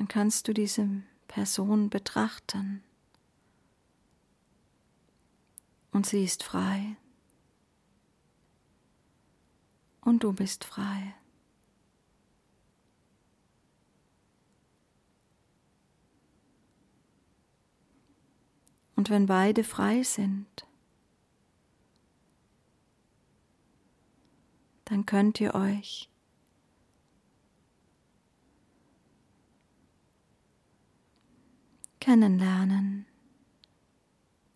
dann 0.00 0.08
kannst 0.08 0.48
du 0.48 0.54
diese 0.54 0.88
Person 1.28 1.90
betrachten 1.90 2.82
und 5.92 6.06
sie 6.06 6.24
ist 6.24 6.42
frei 6.42 6.96
und 10.00 10.24
du 10.24 10.32
bist 10.32 10.64
frei. 10.64 11.14
Und 18.96 19.10
wenn 19.10 19.26
beide 19.26 19.64
frei 19.64 20.02
sind, 20.02 20.66
dann 24.86 25.04
könnt 25.04 25.42
ihr 25.42 25.54
euch 25.54 26.09
kennenlernen, 32.00 33.06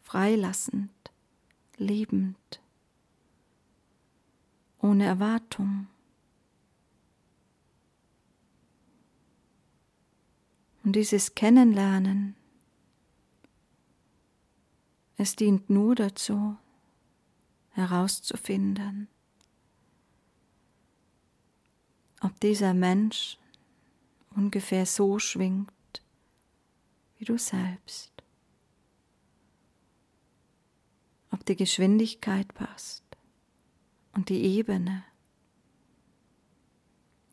freilassend, 0.02 0.90
liebend, 1.76 2.61
ohne 4.80 5.04
Erwartung. 5.04 5.87
Und 10.83 10.96
dieses 10.96 11.35
Kennenlernen 11.35 12.37
es 15.16 15.37
dient 15.37 15.70
nur 15.70 15.94
dazu, 15.94 16.57
herauszufinden, 17.70 19.09
ob 22.20 22.38
dieser 22.40 22.74
Mensch 22.74 23.38
ungefähr 24.35 24.87
so 24.87 25.18
schwingt 25.18 25.73
wie 27.24 27.32
du 27.32 27.38
selbst, 27.38 28.12
ob 31.30 31.42
die 31.46 31.56
Geschwindigkeit 31.56 32.52
passt 32.52 33.02
und 34.12 34.28
die 34.28 34.42
Ebene, 34.44 35.02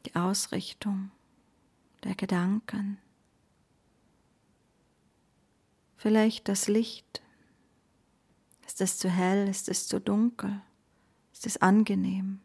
die 0.06 0.16
Ausrichtung 0.16 1.12
der 2.06 2.16
Gedanken, 2.16 3.00
vielleicht 5.98 6.48
das 6.48 6.70
Licht, 6.70 7.22
ist 8.66 8.80
es 8.80 8.98
zu 8.98 9.10
hell? 9.10 9.50
Ist 9.50 9.68
es 9.68 9.90
zu 9.90 10.00
dunkel? 10.00 10.62
Ist 11.34 11.46
es 11.46 11.58
angenehm? 11.58 12.40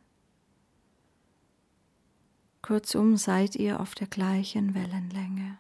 Kurzum 2.61 3.17
seid 3.17 3.55
ihr 3.55 3.79
auf 3.79 3.95
der 3.95 4.09
gleichen 4.09 4.75
Wellenlänge. 4.75 5.59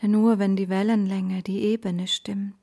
Denn 0.00 0.10
nur 0.10 0.38
wenn 0.38 0.56
die 0.56 0.68
Wellenlänge, 0.68 1.42
die 1.42 1.60
Ebene 1.62 2.06
stimmt, 2.06 2.54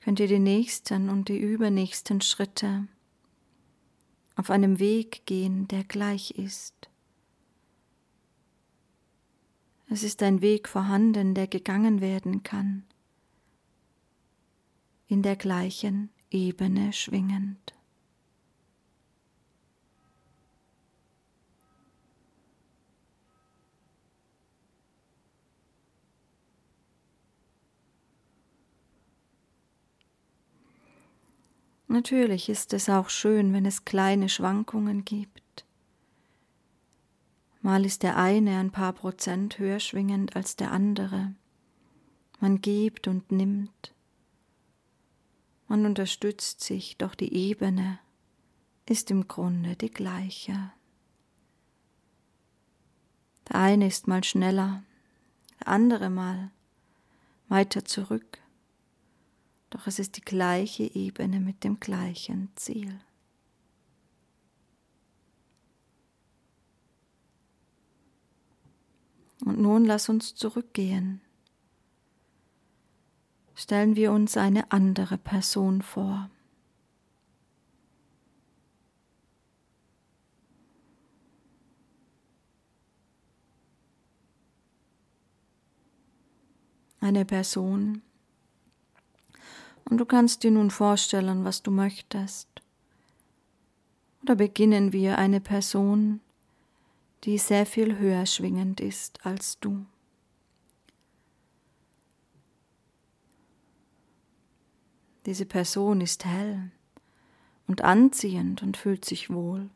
könnt 0.00 0.20
ihr 0.20 0.28
die 0.28 0.38
nächsten 0.38 1.08
und 1.08 1.28
die 1.28 1.38
übernächsten 1.38 2.20
Schritte 2.20 2.88
auf 4.36 4.50
einem 4.50 4.78
Weg 4.78 5.26
gehen, 5.26 5.68
der 5.68 5.84
gleich 5.84 6.32
ist. 6.32 6.90
Es 9.88 10.02
ist 10.02 10.22
ein 10.22 10.40
Weg 10.40 10.68
vorhanden, 10.68 11.34
der 11.34 11.46
gegangen 11.46 12.00
werden 12.00 12.42
kann, 12.42 12.84
in 15.08 15.22
der 15.22 15.36
gleichen 15.36 16.10
Ebene 16.30 16.92
schwingend. 16.92 17.74
Natürlich 31.90 32.48
ist 32.48 32.72
es 32.72 32.88
auch 32.88 33.10
schön, 33.10 33.52
wenn 33.52 33.66
es 33.66 33.84
kleine 33.84 34.28
Schwankungen 34.28 35.04
gibt. 35.04 35.66
Mal 37.62 37.84
ist 37.84 38.04
der 38.04 38.16
eine 38.16 38.60
ein 38.60 38.70
paar 38.70 38.92
Prozent 38.92 39.58
höher 39.58 39.80
schwingend 39.80 40.36
als 40.36 40.54
der 40.54 40.70
andere. 40.70 41.34
Man 42.38 42.60
gibt 42.60 43.08
und 43.08 43.32
nimmt. 43.32 43.92
Man 45.66 45.84
unterstützt 45.84 46.60
sich, 46.60 46.96
doch 46.96 47.16
die 47.16 47.34
Ebene 47.34 47.98
ist 48.86 49.10
im 49.10 49.26
Grunde 49.26 49.74
die 49.74 49.90
gleiche. 49.90 50.70
Der 53.48 53.56
eine 53.56 53.88
ist 53.88 54.06
mal 54.06 54.22
schneller, 54.22 54.84
der 55.58 55.66
andere 55.66 56.08
mal 56.08 56.52
weiter 57.48 57.84
zurück 57.84 58.38
doch 59.70 59.86
es 59.86 59.98
ist 59.98 60.16
die 60.16 60.22
gleiche 60.22 60.82
Ebene 60.82 61.40
mit 61.40 61.62
dem 61.64 61.78
gleichen 61.78 62.50
Ziel. 62.56 63.00
Und 69.44 69.58
nun 69.58 69.84
lass 69.84 70.08
uns 70.08 70.34
zurückgehen. 70.34 71.22
Stellen 73.54 73.96
wir 73.96 74.12
uns 74.12 74.36
eine 74.36 74.70
andere 74.72 75.18
Person 75.18 75.82
vor. 75.82 76.30
Eine 87.00 87.24
Person, 87.24 88.02
und 89.90 89.98
du 89.98 90.06
kannst 90.06 90.44
dir 90.44 90.52
nun 90.52 90.70
vorstellen, 90.70 91.44
was 91.44 91.62
du 91.62 91.72
möchtest. 91.72 92.48
Oder 94.22 94.36
beginnen 94.36 94.92
wir 94.92 95.18
eine 95.18 95.40
Person, 95.40 96.20
die 97.24 97.38
sehr 97.38 97.66
viel 97.66 97.98
höher 97.98 98.24
schwingend 98.24 98.80
ist 98.80 99.26
als 99.26 99.58
du. 99.58 99.84
Diese 105.26 105.44
Person 105.44 106.00
ist 106.00 106.24
hell 106.24 106.70
und 107.66 107.82
anziehend 107.82 108.62
und 108.62 108.76
fühlt 108.76 109.04
sich 109.04 109.28
wohl. 109.28 109.68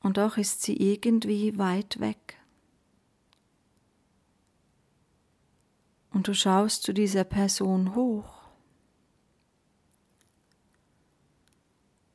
Und 0.00 0.18
doch 0.18 0.36
ist 0.36 0.62
sie 0.62 0.76
irgendwie 0.76 1.58
weit 1.58 1.98
weg. 1.98 2.38
Und 6.14 6.28
du 6.28 6.34
schaust 6.34 6.84
zu 6.84 6.94
dieser 6.94 7.24
Person 7.24 7.94
hoch. 7.94 8.44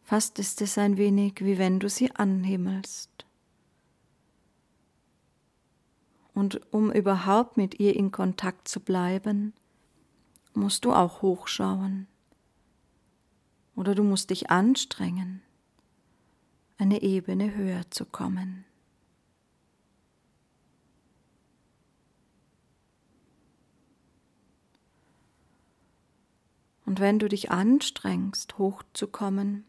Fast 0.04 0.40
ist 0.40 0.62
es 0.62 0.78
ein 0.78 0.98
wenig, 0.98 1.46
wie 1.46 1.60
wenn 1.60 1.80
du 1.80 1.90
sie 1.90 2.16
anhimmelst. 2.16 3.26
Und 6.34 6.74
um 6.74 6.92
überhaupt 6.92 7.58
mit 7.58 7.80
ihr 7.80 7.96
in 7.96 8.12
Kontakt 8.12 8.68
zu 8.70 8.80
bleiben, 8.80 9.54
musst 10.54 10.86
du 10.86 10.94
auch 10.94 11.22
hochschauen. 11.22 12.08
Oder 13.76 13.94
du 13.94 14.04
musst 14.04 14.30
dich 14.30 14.50
anstrengen, 14.50 15.42
eine 16.78 17.02
Ebene 17.02 17.54
höher 17.54 17.84
zu 17.92 18.06
kommen. 18.06 18.66
Und 26.90 27.00
wenn 27.00 27.20
du 27.20 27.28
dich 27.28 27.52
anstrengst, 27.52 28.58
hochzukommen, 28.58 29.64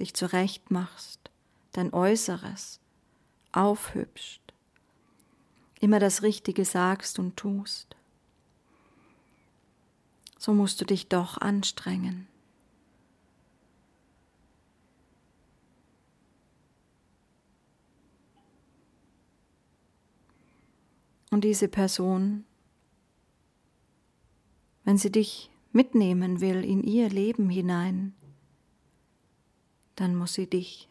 dich 0.00 0.14
zurechtmachst, 0.14 1.30
dein 1.72 1.92
Äußeres 1.92 2.80
aufhübscht, 3.52 4.40
immer 5.78 5.98
das 5.98 6.22
Richtige 6.22 6.64
sagst 6.64 7.18
und 7.18 7.36
tust, 7.36 7.96
so 10.38 10.54
musst 10.54 10.80
du 10.80 10.86
dich 10.86 11.08
doch 11.10 11.36
anstrengen. 11.36 12.26
Und 21.30 21.44
diese 21.44 21.68
Person, 21.68 22.46
wenn 24.84 24.96
sie 24.96 25.12
dich 25.12 25.50
mitnehmen 25.74 26.40
will 26.40 26.64
in 26.64 26.82
ihr 26.82 27.10
Leben 27.10 27.50
hinein, 27.50 28.14
dann 29.96 30.14
muss 30.14 30.34
sie 30.34 30.48
dich 30.48 30.88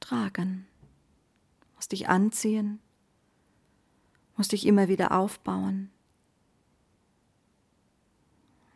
tragen, 0.00 0.66
muss 1.76 1.88
dich 1.88 2.08
anziehen, 2.08 2.80
muss 4.36 4.48
dich 4.48 4.66
immer 4.66 4.88
wieder 4.88 5.12
aufbauen, 5.12 5.90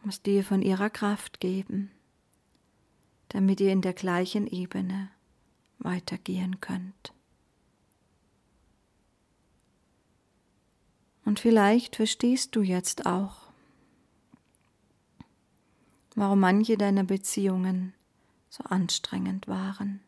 muss 0.05 0.23
dir 0.23 0.45
von 0.45 0.63
ihrer 0.63 0.91
Kraft 0.91 1.41
geben, 1.41 1.91
damit 3.29 3.61
ihr 3.61 3.73
in 3.73 3.83
der 3.83 3.95
gleichen 3.95 4.47
Ebene 4.47 5.11
weitergehen 5.79 6.61
könnt. 6.61 7.15
Und 11.25 11.41
vielleicht 11.41 11.97
verstehst 11.97 12.57
du 12.57 12.63
jetzt 12.63 13.05
auch, 13.05 13.48
warum 16.19 16.41
manche 16.41 16.77
deiner 16.77 17.05
Beziehungen 17.05 17.95
so 18.49 18.65
anstrengend 18.65 19.47
waren. 19.47 20.01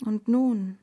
Und 0.00 0.26
nun, 0.26 0.78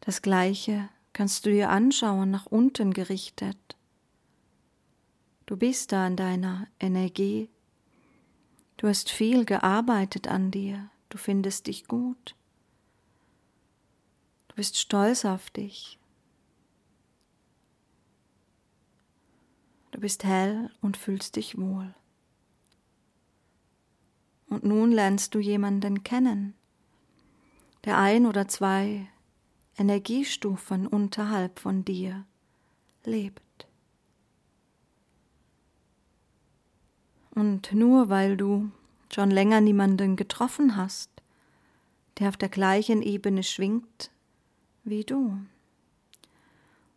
das 0.00 0.22
Gleiche 0.22 0.88
kannst 1.12 1.44
du 1.44 1.50
dir 1.50 1.68
anschauen, 1.68 2.30
nach 2.30 2.46
unten 2.46 2.94
gerichtet. 2.94 3.76
Du 5.44 5.56
bist 5.56 5.92
da 5.92 6.06
in 6.06 6.16
deiner 6.16 6.66
Energie. 6.80 7.48
Du 8.78 8.88
hast 8.88 9.10
viel 9.10 9.44
gearbeitet 9.44 10.28
an 10.28 10.50
dir. 10.50 10.88
Du 11.10 11.18
findest 11.18 11.66
dich 11.66 11.86
gut. 11.86 12.34
Du 14.48 14.56
bist 14.56 14.78
stolz 14.78 15.24
auf 15.24 15.50
dich. 15.50 15.98
Du 19.96 20.02
bist 20.02 20.24
hell 20.24 20.68
und 20.82 20.98
fühlst 20.98 21.36
dich 21.36 21.56
wohl. 21.56 21.94
Und 24.46 24.62
nun 24.62 24.92
lernst 24.92 25.34
du 25.34 25.38
jemanden 25.38 26.04
kennen, 26.04 26.52
der 27.86 27.96
ein 27.96 28.26
oder 28.26 28.46
zwei 28.46 29.08
Energiestufen 29.78 30.86
unterhalb 30.86 31.58
von 31.58 31.82
dir 31.82 32.26
lebt. 33.04 33.66
Und 37.30 37.72
nur 37.72 38.10
weil 38.10 38.36
du 38.36 38.70
schon 39.10 39.30
länger 39.30 39.62
niemanden 39.62 40.16
getroffen 40.16 40.76
hast, 40.76 41.08
der 42.18 42.28
auf 42.28 42.36
der 42.36 42.50
gleichen 42.50 43.00
Ebene 43.00 43.42
schwingt 43.42 44.10
wie 44.84 45.04
du, 45.04 45.38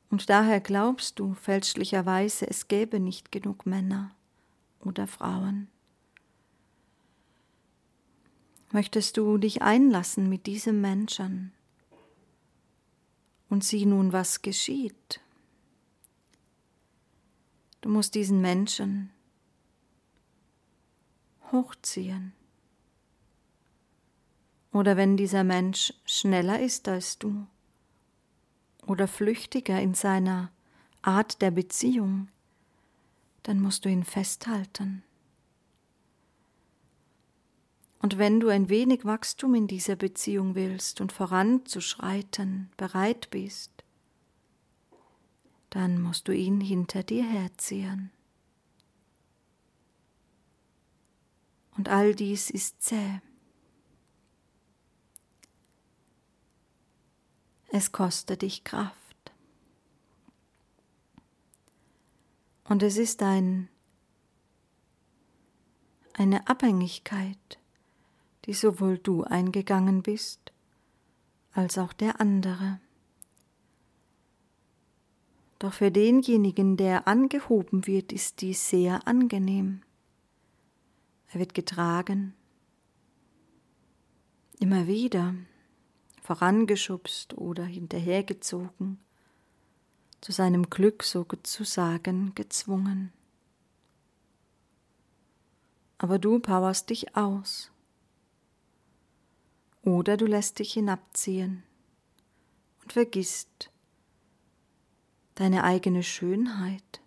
und 0.10 0.30
daher 0.30 0.60
glaubst 0.60 1.20
du 1.20 1.34
fälschlicherweise, 1.36 2.50
es 2.50 2.68
gäbe 2.68 3.00
nicht 3.00 3.32
genug 3.32 3.66
Männer 3.66 4.12
oder 4.80 5.08
Frauen. 5.08 5.68
Möchtest 8.72 9.18
du 9.18 9.38
dich 9.38 9.62
einlassen 9.62 10.30
mit 10.30 10.46
diesem 10.46 10.82
Menschen 10.82 11.52
und 13.50 13.64
sieh 13.64 13.86
nun, 13.86 14.14
was 14.14 14.42
geschieht? 14.42 15.20
Du 17.82 17.90
musst 17.90 18.14
diesen 18.16 18.42
Menschen 18.42 19.12
hochziehen. 21.52 22.34
Oder 24.72 24.98
wenn 24.98 25.18
dieser 25.18 25.44
Mensch 25.44 25.94
schneller 26.06 26.60
ist 26.60 26.88
als 26.88 27.18
du, 27.18 27.48
oder 28.90 29.08
flüchtiger 29.08 29.80
in 29.80 29.94
seiner 29.94 30.52
Art 31.04 31.42
der 31.42 31.52
Beziehung, 31.52 32.28
dann 33.44 33.62
musst 33.62 33.86
du 33.86 33.90
ihn 33.90 34.04
festhalten. 34.04 35.04
Und 38.00 38.18
wenn 38.18 38.40
du 38.40 38.48
ein 38.48 38.70
wenig 38.70 39.06
Wachstum 39.06 39.54
in 39.56 39.68
dieser 39.68 39.96
Beziehung 39.96 40.56
willst 40.56 41.02
und 41.02 41.12
voranzuschreiten 41.12 42.72
bereit 42.78 43.30
bist, 43.30 43.84
dann 45.70 46.02
musst 46.02 46.28
du 46.28 46.32
ihn 46.32 46.60
hinter 46.60 47.04
dir 47.04 47.24
herziehen. 47.24 48.10
Und 51.78 51.90
all 51.90 52.16
dies 52.16 52.50
ist 52.50 52.82
zäh. 52.82 53.22
Es 57.72 57.92
kostet 57.92 58.42
dich 58.42 58.64
Kraft. 58.64 58.96
Und 62.64 62.82
es 62.82 62.98
ist 62.98 63.22
ein, 63.22 63.68
eine 66.14 66.48
Abhängigkeit, 66.48 67.60
die 68.46 68.54
sowohl 68.54 68.98
du 68.98 69.24
eingegangen 69.24 70.02
bist, 70.02 70.52
als 71.52 71.78
auch 71.78 71.94
der 71.94 72.20
andere. 72.20 72.80
Doch 75.60 75.74
für 75.74 75.92
denjenigen, 75.92 76.76
der 76.76 77.08
angehoben 77.08 77.86
wird, 77.86 78.12
ist 78.12 78.42
dies 78.42 78.70
sehr 78.70 79.08
angenehm. 79.08 79.84
Er 81.32 81.40
wird 81.40 81.54
getragen, 81.54 82.34
immer 84.60 84.88
wieder 84.88 85.36
vorangeschubst 86.30 87.34
oder 87.40 87.64
hinterhergezogen, 87.66 89.00
zu 90.22 90.32
seinem 90.32 90.70
Glück 90.70 91.02
sozusagen 91.02 92.36
gezwungen. 92.36 93.12
Aber 95.98 96.20
du 96.20 96.38
powerst 96.38 96.92
dich 96.92 97.16
aus. 97.16 97.72
Oder 99.82 100.18
du 100.18 100.28
lässt 100.28 100.60
dich 100.60 100.74
hinabziehen 100.74 101.64
und 102.84 102.94
vergisst 102.94 103.72
deine 105.34 105.64
eigene 105.64 106.04
Schönheit, 106.04 107.02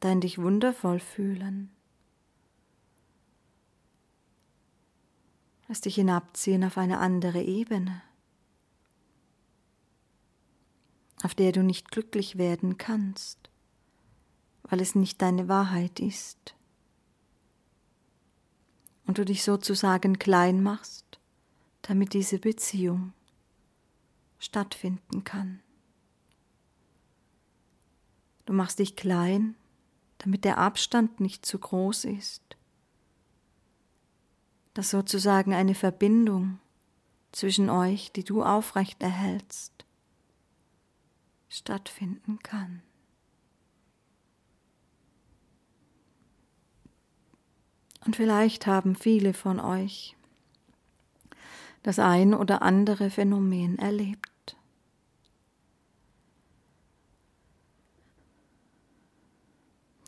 dein 0.00 0.20
dich 0.20 0.38
wundervoll 0.38 0.98
fühlen. 0.98 1.75
Lass 5.68 5.80
dich 5.80 5.96
hinabziehen 5.96 6.62
auf 6.62 6.78
eine 6.78 6.98
andere 6.98 7.42
Ebene, 7.42 8.02
auf 11.22 11.34
der 11.34 11.50
du 11.50 11.64
nicht 11.64 11.90
glücklich 11.90 12.38
werden 12.38 12.78
kannst, 12.78 13.50
weil 14.62 14.80
es 14.80 14.94
nicht 14.94 15.20
deine 15.22 15.48
Wahrheit 15.48 15.98
ist. 15.98 16.54
Und 19.06 19.18
du 19.18 19.24
dich 19.24 19.42
sozusagen 19.42 20.18
klein 20.18 20.62
machst, 20.62 21.18
damit 21.82 22.12
diese 22.12 22.38
Beziehung 22.38 23.12
stattfinden 24.38 25.24
kann. 25.24 25.60
Du 28.44 28.52
machst 28.52 28.78
dich 28.78 28.94
klein, 28.94 29.56
damit 30.18 30.44
der 30.44 30.58
Abstand 30.58 31.18
nicht 31.18 31.44
zu 31.44 31.58
groß 31.58 32.04
ist 32.04 32.55
dass 34.76 34.90
sozusagen 34.90 35.54
eine 35.54 35.74
Verbindung 35.74 36.58
zwischen 37.32 37.70
euch, 37.70 38.12
die 38.12 38.24
du 38.24 38.42
aufrecht 38.42 39.02
erhältst, 39.02 39.86
stattfinden 41.48 42.38
kann. 42.42 42.82
Und 48.04 48.16
vielleicht 48.16 48.66
haben 48.66 48.96
viele 48.96 49.32
von 49.32 49.60
euch 49.60 50.14
das 51.82 51.98
ein 51.98 52.34
oder 52.34 52.60
andere 52.60 53.08
Phänomen 53.08 53.78
erlebt. 53.78 54.56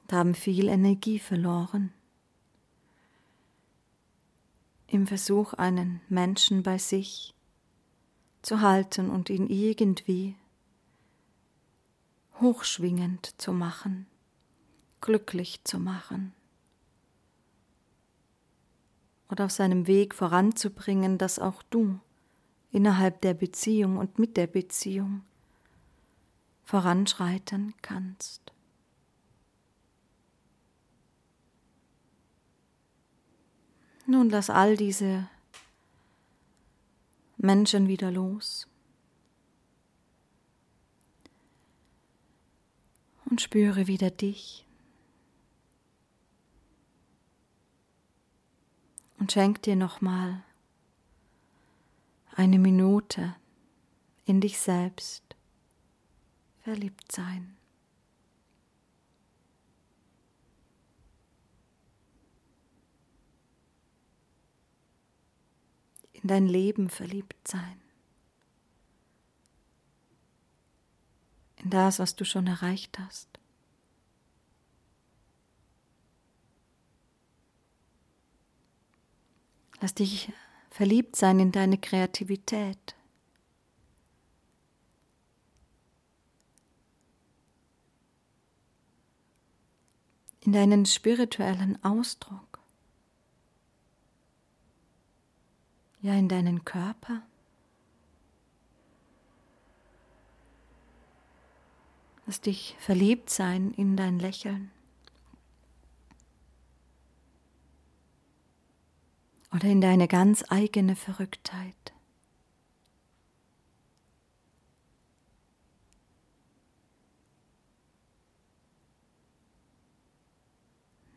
Und 0.03 0.13
haben 0.13 0.35
viel 0.35 0.69
Energie 0.69 1.19
verloren 1.19 1.95
im 4.89 5.07
Versuch, 5.07 5.53
einen 5.55 6.01
Menschen 6.09 6.63
bei 6.63 6.79
sich 6.79 7.35
zu 8.43 8.61
halten 8.61 9.11
und 9.11 9.31
ihn 9.31 9.49
irgendwie 9.49 10.35
hochschwingend 12.41 13.41
zu 13.41 13.53
machen, 13.53 14.07
glücklich 15.01 15.63
zu 15.65 15.79
machen 15.79 16.33
oder 19.31 19.45
auf 19.45 19.51
seinem 19.51 19.87
Weg 19.87 20.15
voranzubringen, 20.15 21.19
dass 21.19 21.39
auch 21.39 21.63
du 21.65 22.01
innerhalb 22.71 23.21
der 23.21 23.35
Beziehung 23.35 23.99
und 23.99 24.19
mit 24.19 24.37
der 24.37 24.47
Beziehung 24.47 25.23
voranschreiten 26.65 27.75
kannst. 27.83 28.53
Nun 34.11 34.31
lass 34.31 34.49
all 34.49 34.75
diese 34.75 35.29
Menschen 37.37 37.89
wieder 37.89 38.11
los. 38.11 38.67
Und 43.27 43.43
spüre 43.43 43.87
wieder 43.87 44.11
dich. 44.11 44.65
Und 49.19 49.31
schenk 49.31 49.61
dir 49.61 49.77
nochmal 49.77 50.43
eine 52.35 52.59
Minute 52.59 53.37
in 54.25 54.41
dich 54.41 54.59
selbst 54.59 55.37
verliebt 56.63 57.13
sein. 57.13 57.58
In 66.23 66.29
dein 66.29 66.47
Leben 66.47 66.91
verliebt 66.91 67.47
sein, 67.47 67.81
in 71.57 71.71
das, 71.71 71.99
was 71.99 72.17
du 72.17 72.25
schon 72.25 72.47
erreicht 72.47 72.99
hast. 72.99 73.29
Lass 79.81 79.95
dich 79.95 80.33
verliebt 80.71 81.15
sein 81.15 81.39
in 81.39 81.53
deine 81.53 81.79
Kreativität. 81.79 82.97
In 90.41 90.53
deinen 90.53 90.87
spirituellen 90.87 91.83
Ausdruck. 91.85 92.48
Ja 96.09 96.15
in 96.15 96.29
deinen 96.29 96.65
Körper. 96.65 97.23
Lass 102.25 102.41
dich 102.41 102.77
verliebt 102.79 103.29
sein 103.31 103.73
in 103.73 103.97
dein 103.97 104.19
Lächeln. 104.19 104.71
Oder 109.55 109.65
in 109.65 109.81
deine 109.81 110.09
ganz 110.09 110.45
eigene 110.49 110.97
Verrücktheit. 110.97 111.75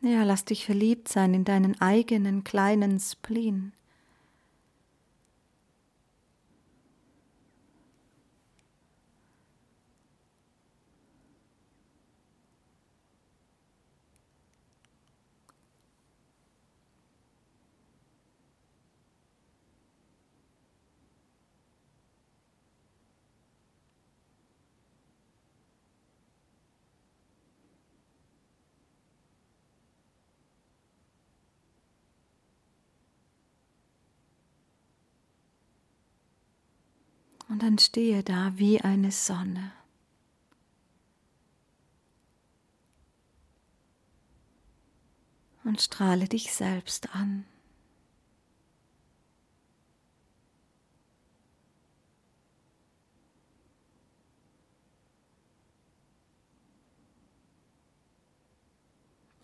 Ja, 0.02 0.24
lass 0.24 0.44
dich 0.44 0.66
verliebt 0.66 1.08
sein 1.08 1.32
in 1.32 1.44
deinen 1.44 1.80
eigenen 1.80 2.42
kleinen 2.42 2.98
Spleen. 2.98 3.72
Dann 37.62 37.78
stehe 37.78 38.24
da 38.24 38.58
wie 38.58 38.80
eine 38.80 39.12
Sonne. 39.12 39.70
Und 45.62 45.80
strahle 45.80 46.26
dich 46.26 46.52
selbst 46.52 47.14
an. 47.14 47.44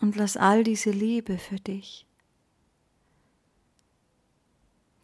Und 0.00 0.16
lass 0.16 0.36
all 0.36 0.64
diese 0.64 0.90
Liebe 0.90 1.38
für 1.38 1.60
dich 1.60 2.04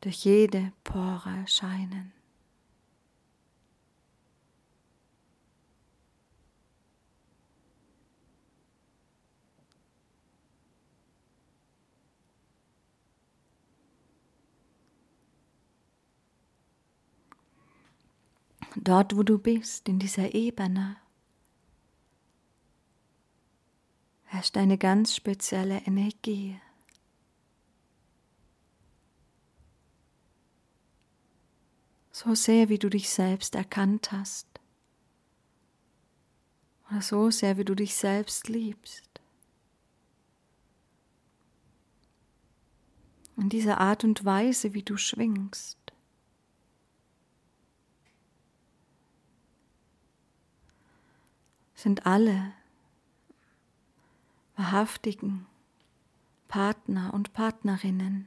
durch 0.01 0.25
jede 0.25 0.73
Pore 0.83 1.45
scheinen. 1.47 2.24
Dort 18.77 19.17
wo 19.17 19.23
du 19.23 19.39
bist, 19.39 19.89
in 19.89 19.99
dieser 19.99 20.35
Ebene, 20.35 20.97
herrscht 24.25 24.57
eine 24.57 24.79
ganz 24.79 25.15
spezielle 25.15 25.79
Energie. 25.83 26.61
So 32.11 32.35
sehr, 32.35 32.69
wie 32.69 32.79
du 32.79 32.89
dich 32.89 33.11
selbst 33.11 33.55
erkannt 33.55 34.13
hast. 34.13 34.47
Oder 36.91 37.03
so 37.03 37.31
sehr, 37.31 37.57
wie 37.57 37.65
du 37.65 37.75
dich 37.75 37.95
selbst 37.97 38.49
liebst. 38.49 39.21
In 43.37 43.49
dieser 43.49 43.79
Art 43.81 44.05
und 44.05 44.25
Weise, 44.25 44.75
wie 44.75 44.83
du 44.83 44.97
schwingst. 44.97 45.84
Sind 51.85 52.07
alle 52.07 52.55
wahrhaftigen 54.57 55.47
Partner 56.49 57.13
und 57.13 57.35
Partnerinnen 57.35 58.27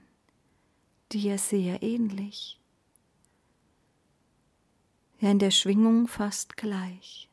dir 1.12 1.40
sehr 1.40 1.82
ähnlich, 1.82 2.60
ja 5.20 5.32
in 5.32 5.40
der 5.40 5.50
Schwingung 5.50 6.08
fast 6.08 6.56
gleich 6.56 7.30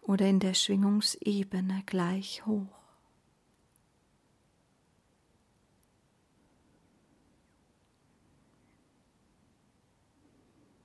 oder 0.00 0.26
in 0.26 0.40
der 0.40 0.54
Schwingungsebene 0.54 1.84
gleich 1.86 2.44
hoch. 2.44 2.83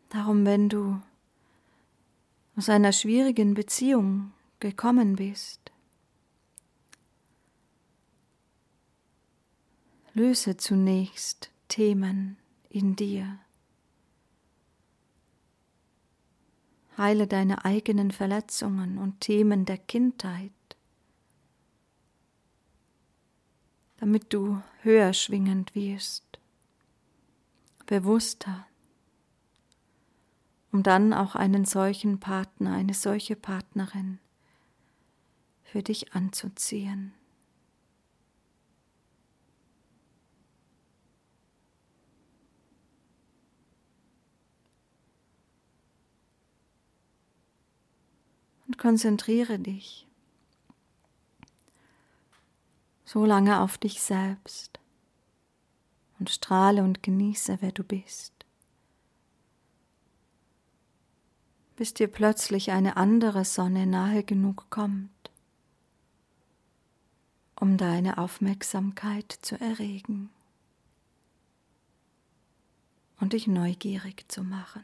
Darum, 0.10 0.46
wenn 0.46 0.70
du 0.70 1.02
aus 2.56 2.70
einer 2.70 2.92
schwierigen 2.92 3.54
Beziehung 3.54 4.34
gekommen 4.60 5.16
bist, 5.16 5.72
löse 10.14 10.58
zunächst 10.58 11.52
Themen 11.68 12.38
in 12.70 12.96
dir. 12.96 13.40
Heile 16.98 17.28
deine 17.28 17.64
eigenen 17.64 18.12
Verletzungen 18.12 18.98
und 18.98 19.22
Themen 19.22 19.66
der 19.66 19.78
Kindheit 19.78 20.52
damit 24.00 24.34
du 24.34 24.62
höher 24.82 25.14
schwingend 25.14 25.76
wirst, 25.76 26.40
bewusster, 27.86 28.66
um 30.72 30.84
dann 30.84 31.14
auch 31.14 31.36
einen 31.36 31.66
solchen 31.66 32.20
Partner, 32.20 32.74
eine 32.74 32.94
solche 32.94 33.36
Partnerin 33.36 34.20
für 35.64 35.84
dich 35.84 36.14
anzuziehen. 36.14 37.14
Und 48.68 48.78
konzentriere 48.78 49.58
dich 49.58 50.08
so 53.04 53.26
lange 53.26 53.62
auf 53.62 53.80
dich 53.80 54.00
selbst 54.02 54.80
und 56.20 56.30
strahle 56.30 56.84
und 56.84 57.02
genieße, 57.02 57.58
wer 57.62 57.72
du 57.72 57.84
bist. 57.84 58.39
Bis 61.80 61.94
dir 61.94 62.10
plötzlich 62.10 62.72
eine 62.72 62.98
andere 62.98 63.46
Sonne 63.46 63.88
nahe 63.88 64.26
genug 64.26 64.70
kommt, 64.70 65.32
um 67.58 67.78
deine 67.78 68.18
Aufmerksamkeit 68.18 69.32
zu 69.42 69.58
erregen 69.62 70.30
und 73.22 73.32
dich 73.32 73.48
neugierig 73.48 74.30
zu 74.30 74.44
machen. 74.44 74.84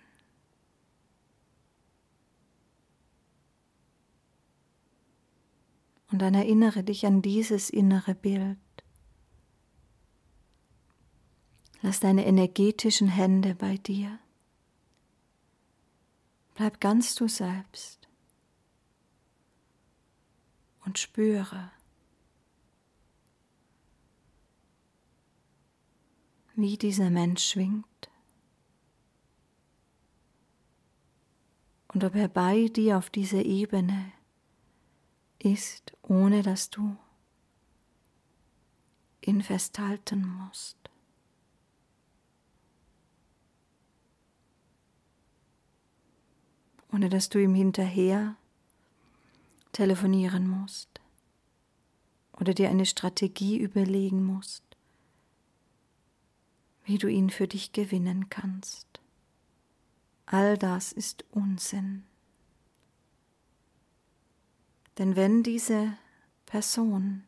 Und 6.14 6.22
dann 6.22 6.34
erinnere 6.34 6.86
dich 6.86 7.06
an 7.06 7.22
dieses 7.22 7.70
innere 7.70 8.16
Bild. 8.16 8.58
Lass 11.82 12.00
deine 12.00 12.26
energetischen 12.26 13.10
Hände 13.10 13.54
bei 13.54 13.76
dir. 13.76 14.18
Bleib 16.56 16.80
ganz 16.80 17.16
du 17.16 17.28
selbst 17.28 18.08
und 20.86 20.98
spüre, 20.98 21.72
wie 26.56 26.78
dieser 26.78 27.10
Mensch 27.10 27.44
schwingt 27.44 28.10
und 31.90 32.06
ob 32.06 32.16
er 32.16 32.30
bei 32.30 32.70
dir 32.70 32.98
auf 32.98 33.10
dieser 33.10 33.44
Ebene 33.44 34.14
ist, 35.40 35.92
ohne 36.04 36.42
dass 36.42 36.70
du 36.70 36.96
ihn 39.22 39.42
festhalten 39.42 40.26
musst. 40.26 40.78
Ohne 46.92 47.10
dass 47.10 47.30
du 47.30 47.42
ihm 47.42 47.56
hinterher 47.56 48.36
telefonieren 49.72 50.48
musst 50.48 51.02
oder 52.34 52.54
dir 52.54 52.70
eine 52.70 52.86
Strategie 52.86 53.58
überlegen 53.58 54.24
musst, 54.24 54.64
wie 56.86 56.98
du 56.98 57.08
ihn 57.08 57.30
für 57.30 57.48
dich 57.48 57.74
gewinnen 57.74 58.30
kannst. 58.30 58.88
All 60.26 60.58
das 60.58 60.92
ist 60.92 61.26
Unsinn. 61.32 62.04
Denn 64.98 65.16
wenn 65.16 65.44
diese 65.44 65.98
Person 66.46 67.24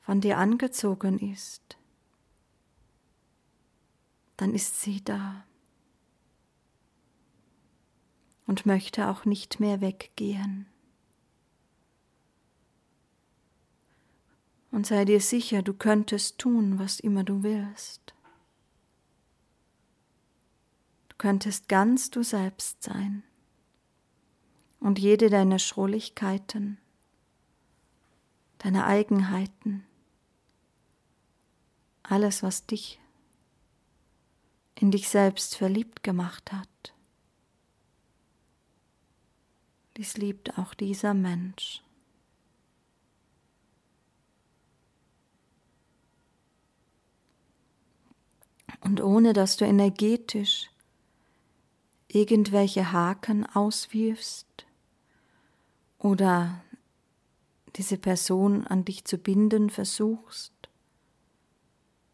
von 0.00 0.20
dir 0.20 0.38
angezogen 0.38 1.18
ist, 1.18 1.76
dann 4.38 4.54
ist 4.54 4.80
sie 4.80 5.04
da 5.04 5.44
und 8.48 8.64
möchte 8.64 9.08
auch 9.08 9.26
nicht 9.26 9.60
mehr 9.60 9.80
weggehen. 9.82 10.66
Und 14.70 14.86
sei 14.86 15.04
dir 15.04 15.20
sicher, 15.20 15.62
du 15.62 15.74
könntest 15.74 16.38
tun, 16.38 16.78
was 16.78 16.98
immer 16.98 17.24
du 17.24 17.42
willst. 17.42 18.14
Du 21.10 21.16
könntest 21.18 21.68
ganz 21.68 22.10
du 22.10 22.22
selbst 22.22 22.82
sein 22.82 23.22
und 24.80 24.98
jede 24.98 25.28
deiner 25.28 25.58
Schrulligkeiten, 25.58 26.78
deiner 28.58 28.86
Eigenheiten, 28.86 29.84
alles, 32.02 32.42
was 32.42 32.64
dich 32.64 32.98
in 34.74 34.90
dich 34.90 35.08
selbst 35.10 35.54
verliebt 35.54 36.02
gemacht 36.02 36.50
hat. 36.50 36.94
Dies 39.98 40.16
liebt 40.16 40.56
auch 40.56 40.72
dieser 40.72 41.12
Mensch. 41.12 41.82
Und 48.80 49.02
ohne 49.02 49.34
dass 49.34 49.58
du 49.58 49.66
energetisch 49.66 50.70
irgendwelche 52.06 52.92
Haken 52.92 53.44
auswirfst, 53.44 54.46
oder 55.98 56.62
diese 57.76 57.98
Person 57.98 58.66
an 58.66 58.84
dich 58.84 59.04
zu 59.04 59.18
binden 59.18 59.68
versuchst, 59.70 60.52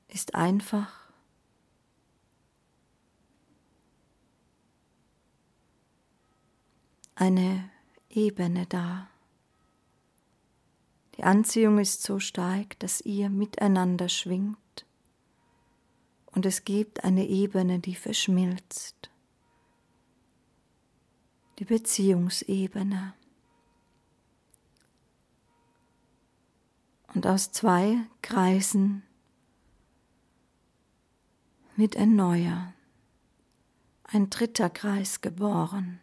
ist 0.08 0.34
einfach 0.34 1.10
eine 7.14 7.70
Ebene 8.14 8.66
da. 8.66 9.08
Die 11.16 11.24
Anziehung 11.24 11.78
ist 11.78 12.02
so 12.02 12.18
stark, 12.18 12.78
dass 12.80 13.00
ihr 13.00 13.30
miteinander 13.30 14.08
schwingt 14.08 14.86
und 16.26 16.46
es 16.46 16.64
gibt 16.64 17.04
eine 17.04 17.26
Ebene, 17.26 17.78
die 17.78 17.94
verschmilzt. 17.94 19.10
Die 21.58 21.64
Beziehungsebene. 21.64 23.14
und 27.14 27.26
aus 27.26 27.52
zwei 27.52 27.98
Kreisen 28.22 29.02
wird 31.76 31.96
ein 31.96 32.16
neuer, 32.16 32.72
ein 34.04 34.30
dritter 34.30 34.68
Kreis 34.68 35.20
geboren. 35.20 36.00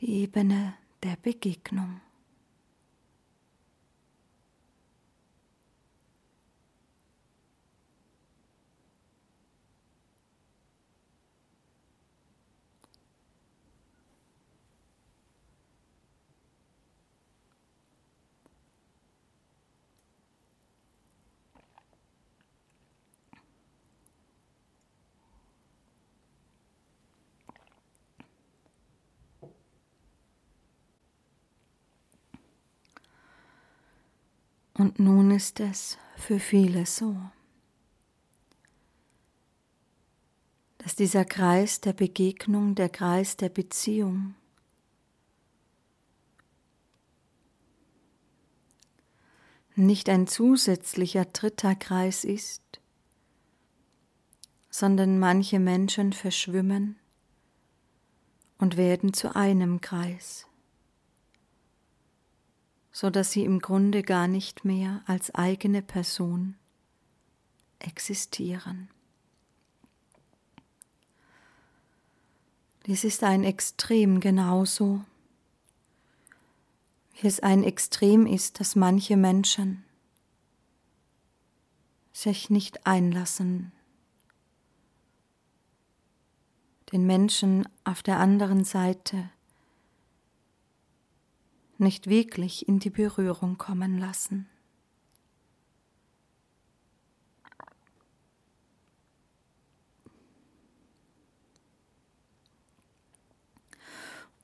Die 0.00 0.22
Ebene 0.22 0.72
der 1.02 1.16
Begegnung. 1.22 2.00
Und 34.80 34.98
nun 34.98 35.30
ist 35.30 35.60
es 35.60 35.98
für 36.16 36.40
viele 36.40 36.86
so, 36.86 37.14
dass 40.78 40.96
dieser 40.96 41.26
Kreis 41.26 41.82
der 41.82 41.92
Begegnung, 41.92 42.74
der 42.74 42.88
Kreis 42.88 43.36
der 43.36 43.50
Beziehung 43.50 44.34
nicht 49.74 50.08
ein 50.08 50.26
zusätzlicher 50.26 51.26
dritter 51.26 51.74
Kreis 51.74 52.24
ist, 52.24 52.80
sondern 54.70 55.18
manche 55.18 55.60
Menschen 55.60 56.14
verschwimmen 56.14 56.98
und 58.56 58.78
werden 58.78 59.12
zu 59.12 59.36
einem 59.36 59.82
Kreis 59.82 60.46
so 62.92 63.10
dass 63.10 63.32
sie 63.32 63.44
im 63.44 63.60
Grunde 63.60 64.02
gar 64.02 64.28
nicht 64.28 64.64
mehr 64.64 65.02
als 65.06 65.34
eigene 65.34 65.82
Person 65.82 66.56
existieren. 67.78 68.88
Dies 72.86 73.04
ist 73.04 73.22
ein 73.22 73.44
Extrem 73.44 74.20
genauso, 74.20 75.04
wie 77.20 77.26
es 77.26 77.40
ein 77.40 77.62
Extrem 77.62 78.26
ist, 78.26 78.60
dass 78.60 78.74
manche 78.74 79.16
Menschen 79.16 79.84
sich 82.12 82.50
nicht 82.50 82.86
einlassen, 82.86 83.72
den 86.92 87.06
Menschen 87.06 87.68
auf 87.84 88.02
der 88.02 88.18
anderen 88.18 88.64
Seite 88.64 89.30
nicht 91.80 92.08
wirklich 92.08 92.68
in 92.68 92.78
die 92.78 92.90
Berührung 92.90 93.58
kommen 93.58 93.98
lassen. 93.98 94.46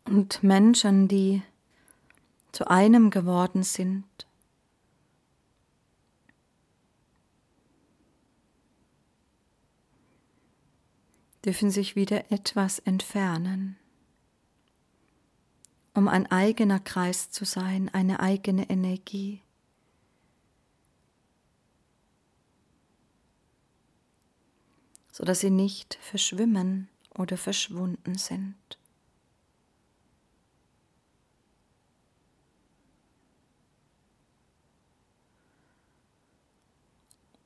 Und 0.04 0.42
Menschen, 0.42 1.08
die 1.08 1.42
zu 2.52 2.70
einem 2.70 3.10
geworden 3.10 3.64
sind, 3.64 4.04
dürfen 11.44 11.70
sich 11.70 11.96
wieder 11.96 12.30
etwas 12.32 12.78
entfernen, 12.80 13.78
um 15.96 16.08
ein 16.08 16.30
eigener 16.30 16.78
Kreis 16.78 17.30
zu 17.30 17.44
sein, 17.44 17.88
eine 17.92 18.20
eigene 18.20 18.68
Energie. 18.70 19.42
sodass 25.16 25.40
sie 25.40 25.48
nicht 25.48 25.94
verschwimmen 26.02 26.90
oder 27.14 27.38
verschwunden 27.38 28.18
sind. 28.18 28.54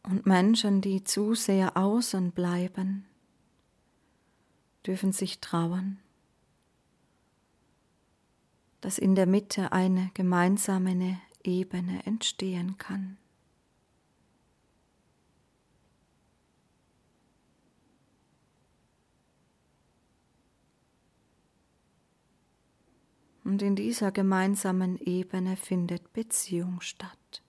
Und 0.03 0.26
Menschen, 0.26 0.80
die 0.80 1.05
zu 1.05 1.36
sehr 1.36 1.76
außen 1.76 2.32
bleiben, 2.32 3.07
dürfen 4.84 5.12
sich 5.12 5.38
trauen, 5.38 6.01
dass 8.81 8.99
in 8.99 9.14
der 9.14 9.26
Mitte 9.26 9.72
eine 9.72 10.11
gemeinsame 10.14 11.20
Ebene 11.43 12.05
entstehen 12.07 12.78
kann. 12.78 13.16
Und 23.45 23.62
in 23.62 23.74
dieser 23.74 24.12
gemeinsamen 24.12 24.97
Ebene 24.99 25.57
findet 25.57 26.12
Beziehung 26.12 26.81
statt. 26.81 27.43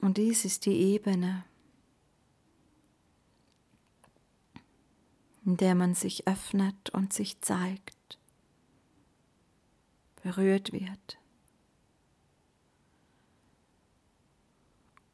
Und 0.00 0.16
dies 0.16 0.44
ist 0.44 0.66
die 0.66 0.74
Ebene, 0.74 1.44
in 5.50 5.56
der 5.56 5.74
man 5.74 5.96
sich 5.96 6.28
öffnet 6.28 6.90
und 6.90 7.12
sich 7.12 7.40
zeigt, 7.40 8.20
berührt 10.22 10.70
wird 10.72 11.18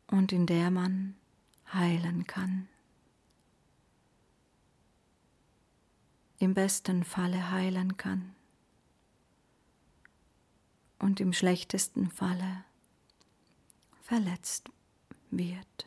und 0.09 0.33
in 0.33 0.45
der 0.45 0.71
man 0.71 1.17
heilen 1.73 2.27
kann. 2.27 2.69
Im 6.39 6.53
besten 6.53 7.03
Falle 7.03 7.51
heilen 7.51 7.97
kann 7.97 8.35
und 10.99 11.19
im 11.19 11.33
schlechtesten 11.33 12.11
Falle 12.11 12.63
verletzt 14.03 14.69
wird. 15.31 15.87